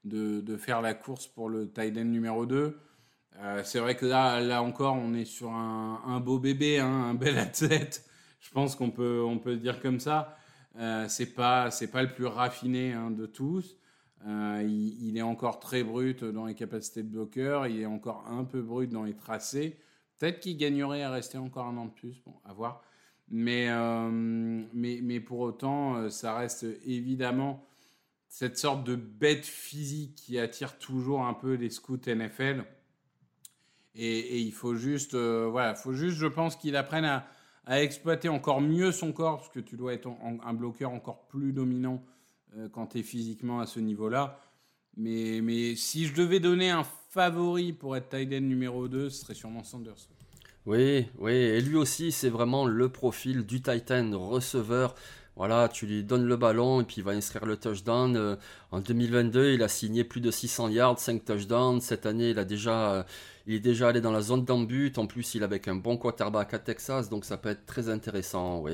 de, 0.04 0.56
faire 0.56 0.80
la 0.80 0.94
course 0.94 1.26
pour 1.26 1.48
le 1.48 1.70
tight 1.70 1.96
end 1.98 2.04
numéro 2.04 2.46
2. 2.46 2.78
c'est 3.64 3.80
vrai 3.80 3.96
que 3.96 4.06
là, 4.06 4.40
là 4.40 4.62
encore, 4.62 4.94
on 4.94 5.14
est 5.14 5.24
sur 5.24 5.50
un, 5.50 6.20
beau 6.20 6.38
bébé, 6.38 6.78
hein, 6.78 7.10
un 7.10 7.14
bel 7.14 7.38
athlète. 7.38 8.06
Je 8.40 8.50
pense 8.50 8.76
qu'on 8.76 8.90
peut, 8.90 9.22
on 9.24 9.38
peut 9.38 9.56
dire 9.56 9.80
comme 9.80 10.00
ça. 10.00 10.36
Euh, 10.78 11.06
c'est 11.08 11.34
pas, 11.34 11.70
pas 11.92 12.02
le 12.02 12.12
plus 12.12 12.26
raffiné 12.26 12.92
hein, 12.92 13.10
de 13.10 13.26
tous. 13.26 13.76
Euh, 14.26 14.62
il, 14.66 15.16
est 15.16 15.22
encore 15.22 15.60
très 15.60 15.84
brut 15.84 16.24
dans 16.24 16.46
les 16.46 16.54
capacités 16.54 17.02
de 17.02 17.08
bloqueur. 17.08 17.66
Il 17.66 17.80
est 17.80 17.86
encore 17.86 18.26
un 18.28 18.44
peu 18.44 18.60
brut 18.60 18.90
dans 18.90 19.04
les 19.04 19.14
tracés. 19.14 19.78
Peut-être 20.18 20.40
qu'il 20.40 20.56
gagnerait 20.56 21.02
à 21.02 21.10
rester 21.10 21.38
encore 21.38 21.66
un 21.66 21.76
an 21.76 21.86
de 21.86 21.92
plus. 21.92 22.20
Bon, 22.24 22.34
à 22.44 22.52
voir. 22.52 22.82
Mais, 23.28 23.68
euh, 23.68 24.10
mais, 24.10 25.00
mais 25.02 25.20
pour 25.20 25.40
autant, 25.40 25.96
euh, 25.96 26.08
ça 26.10 26.36
reste 26.36 26.66
évidemment 26.84 27.66
cette 28.28 28.58
sorte 28.58 28.84
de 28.84 28.96
bête 28.96 29.46
physique 29.46 30.14
qui 30.16 30.38
attire 30.38 30.78
toujours 30.78 31.24
un 31.24 31.34
peu 31.34 31.54
les 31.54 31.70
scouts 31.70 31.98
NFL. 32.06 32.64
Et, 33.94 34.40
il 34.40 34.52
faut 34.52 34.74
juste, 34.74 35.14
voilà, 35.14 35.74
faut 35.74 35.94
juste, 35.94 36.18
je 36.18 36.26
pense 36.26 36.54
qu'il 36.54 36.76
apprenne 36.76 37.06
à, 37.06 37.26
à 37.66 37.82
exploiter 37.82 38.28
encore 38.28 38.60
mieux 38.60 38.92
son 38.92 39.12
corps, 39.12 39.38
parce 39.38 39.48
que 39.48 39.60
tu 39.60 39.76
dois 39.76 39.92
être 39.92 40.08
un 40.44 40.54
bloqueur 40.54 40.92
encore 40.92 41.26
plus 41.26 41.52
dominant 41.52 42.02
euh, 42.56 42.68
quand 42.68 42.86
tu 42.86 43.00
es 43.00 43.02
physiquement 43.02 43.60
à 43.60 43.66
ce 43.66 43.80
niveau-là. 43.80 44.38
Mais, 44.96 45.40
mais 45.42 45.74
si 45.74 46.06
je 46.06 46.14
devais 46.14 46.40
donner 46.40 46.70
un 46.70 46.84
favori 47.10 47.72
pour 47.72 47.96
être 47.96 48.08
tight 48.08 48.32
end 48.32 48.46
numéro 48.46 48.88
2, 48.88 49.10
ce 49.10 49.20
serait 49.22 49.34
sûrement 49.34 49.64
Sanders. 49.64 50.08
Oui, 50.64 51.06
oui, 51.18 51.32
et 51.32 51.60
lui 51.60 51.76
aussi, 51.76 52.12
c'est 52.12 52.28
vraiment 52.28 52.66
le 52.66 52.88
profil 52.88 53.44
du 53.44 53.62
Titan 53.62 54.10
receveur. 54.14 54.94
Voilà, 55.36 55.68
tu 55.68 55.86
lui 55.86 56.02
donnes 56.02 56.24
le 56.24 56.36
ballon 56.36 56.80
et 56.80 56.84
puis 56.84 56.96
il 56.98 57.04
va 57.04 57.12
inscrire 57.12 57.44
le 57.44 57.58
touchdown. 57.58 58.16
Euh, 58.16 58.36
en 58.70 58.80
2022, 58.80 59.52
il 59.52 59.62
a 59.62 59.68
signé 59.68 60.02
plus 60.02 60.22
de 60.22 60.30
600 60.30 60.70
yards, 60.70 60.98
5 60.98 61.24
touchdowns. 61.24 61.80
Cette 61.82 62.06
année, 62.06 62.30
il 62.30 62.38
a 62.38 62.46
déjà 62.46 62.94
euh, 62.94 63.02
il 63.46 63.54
est 63.54 63.60
déjà 63.60 63.88
allé 63.88 64.00
dans 64.00 64.10
la 64.10 64.22
zone 64.22 64.44
d'embut. 64.44 64.92
En 64.96 65.06
plus, 65.06 65.34
il 65.34 65.42
est 65.42 65.44
avec 65.44 65.68
un 65.68 65.76
bon 65.76 65.96
quarterback 65.96 66.54
à 66.54 66.58
Texas, 66.58 67.08
donc 67.08 67.24
ça 67.24 67.36
peut 67.36 67.50
être 67.50 67.64
très 67.64 67.88
intéressant. 67.88 68.64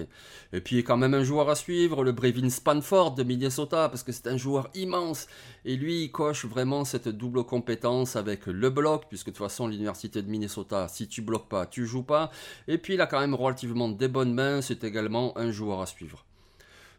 Et 0.53 0.61
puis, 0.61 0.79
il 0.79 0.85
quand 0.85 0.97
même 0.97 1.15
un 1.15 1.25
joueur 1.25 1.51
à 1.51 1.57
suivre, 1.57 2.05
le 2.05 2.13
Brevin 2.13 2.49
Spanford 2.49 3.15
de 3.15 3.23
Minnesota, 3.23 3.89
parce 3.89 4.03
que 4.03 4.13
c'est 4.13 4.29
un 4.29 4.39
joueur 4.39 4.71
immense. 4.75 5.27
Et 5.65 5.77
lui, 5.77 6.05
il 6.05 6.11
coche 6.11 6.47
vraiment 6.47 6.85
cette 6.85 7.09
double 7.09 7.45
compétence 7.45 8.17
avec 8.17 8.47
le 8.47 8.71
bloc, 8.71 9.05
puisque 9.09 9.27
de 9.27 9.33
toute 9.33 9.39
façon, 9.39 9.67
l'université 9.67 10.23
de 10.23 10.31
Minnesota, 10.31 10.89
si 10.89 11.07
tu 11.07 11.21
bloques 11.23 11.49
pas, 11.49 11.67
tu 11.67 11.87
joues 11.87 12.05
pas. 12.05 12.31
Et 12.67 12.79
puis, 12.79 12.95
il 12.95 13.01
a 13.03 13.07
quand 13.07 13.21
même 13.21 13.35
relativement 13.35 13.89
des 13.89 14.09
bonnes 14.09 14.33
mains. 14.33 14.63
C'est 14.63 14.85
également 14.85 15.37
un 15.37 15.51
joueur 15.51 15.83
à 15.83 15.87
suivre. 15.87 16.25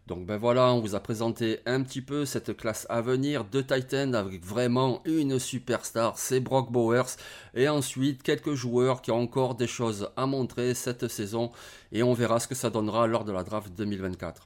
Donc 0.07 0.25
ben 0.25 0.35
voilà, 0.35 0.73
on 0.73 0.81
vous 0.81 0.95
a 0.95 0.99
présenté 0.99 1.59
un 1.65 1.81
petit 1.81 2.01
peu 2.01 2.25
cette 2.25 2.57
classe 2.57 2.85
à 2.89 3.01
venir 3.01 3.45
de 3.45 3.61
Titan 3.61 4.13
avec 4.13 4.43
vraiment 4.43 5.01
une 5.05 5.39
superstar, 5.39 6.17
c'est 6.17 6.41
Brock 6.41 6.71
Bowers. 6.71 7.15
Et 7.53 7.69
ensuite 7.69 8.21
quelques 8.21 8.53
joueurs 8.53 9.01
qui 9.01 9.11
ont 9.11 9.21
encore 9.21 9.55
des 9.55 9.67
choses 9.67 10.09
à 10.17 10.25
montrer 10.25 10.73
cette 10.73 11.07
saison 11.07 11.51
et 11.93 12.03
on 12.03 12.13
verra 12.13 12.41
ce 12.41 12.49
que 12.49 12.55
ça 12.55 12.69
donnera 12.69 13.07
lors 13.07 13.23
de 13.23 13.31
la 13.31 13.43
draft 13.43 13.73
2024. 13.73 14.45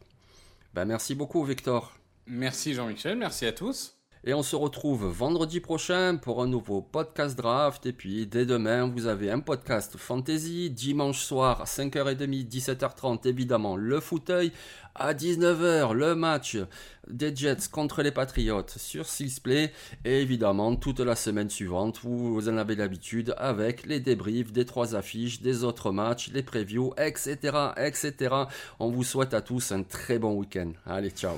Ben 0.75 0.85
merci 0.85 1.15
beaucoup 1.15 1.43
Victor. 1.43 1.91
Merci 2.27 2.75
Jean-Michel, 2.75 3.17
merci 3.17 3.47
à 3.47 3.51
tous. 3.51 3.96
Et 4.23 4.33
on 4.33 4.43
se 4.43 4.55
retrouve 4.55 5.05
vendredi 5.05 5.59
prochain 5.59 6.17
pour 6.17 6.41
un 6.41 6.47
nouveau 6.47 6.81
podcast 6.81 7.37
draft. 7.37 7.85
Et 7.85 7.93
puis 7.93 8.27
dès 8.27 8.45
demain, 8.45 8.87
vous 8.87 9.07
avez 9.07 9.31
un 9.31 9.39
podcast 9.39 9.97
fantasy. 9.97 10.69
Dimanche 10.69 11.19
soir, 11.19 11.65
5h30, 11.65 12.47
17h30, 12.47 13.27
évidemment, 13.27 13.75
le 13.75 13.99
fauteuil. 13.99 14.51
À 14.95 15.13
19h, 15.13 15.93
le 15.93 16.15
match 16.15 16.57
des 17.07 17.35
Jets 17.35 17.69
contre 17.71 18.01
les 18.01 18.11
Patriots 18.11 18.65
sur 18.75 19.05
Sixplay. 19.05 19.71
Et 20.03 20.21
évidemment, 20.21 20.75
toute 20.75 20.99
la 20.99 21.15
semaine 21.15 21.49
suivante, 21.49 21.99
vous 22.03 22.49
en 22.49 22.57
avez 22.57 22.75
l'habitude 22.75 23.35
avec 23.37 23.85
les 23.85 23.99
débriefs 23.99 24.51
des 24.51 24.65
trois 24.65 24.95
affiches, 24.95 25.41
des 25.41 25.63
autres 25.63 25.91
matchs, 25.91 26.31
les 26.33 26.43
previews, 26.43 26.93
etc. 26.97 27.37
etc. 27.77 28.35
On 28.79 28.89
vous 28.89 29.03
souhaite 29.03 29.33
à 29.33 29.41
tous 29.41 29.71
un 29.71 29.83
très 29.83 30.17
bon 30.19 30.33
week-end. 30.33 30.71
Allez, 30.85 31.11
ciao 31.11 31.37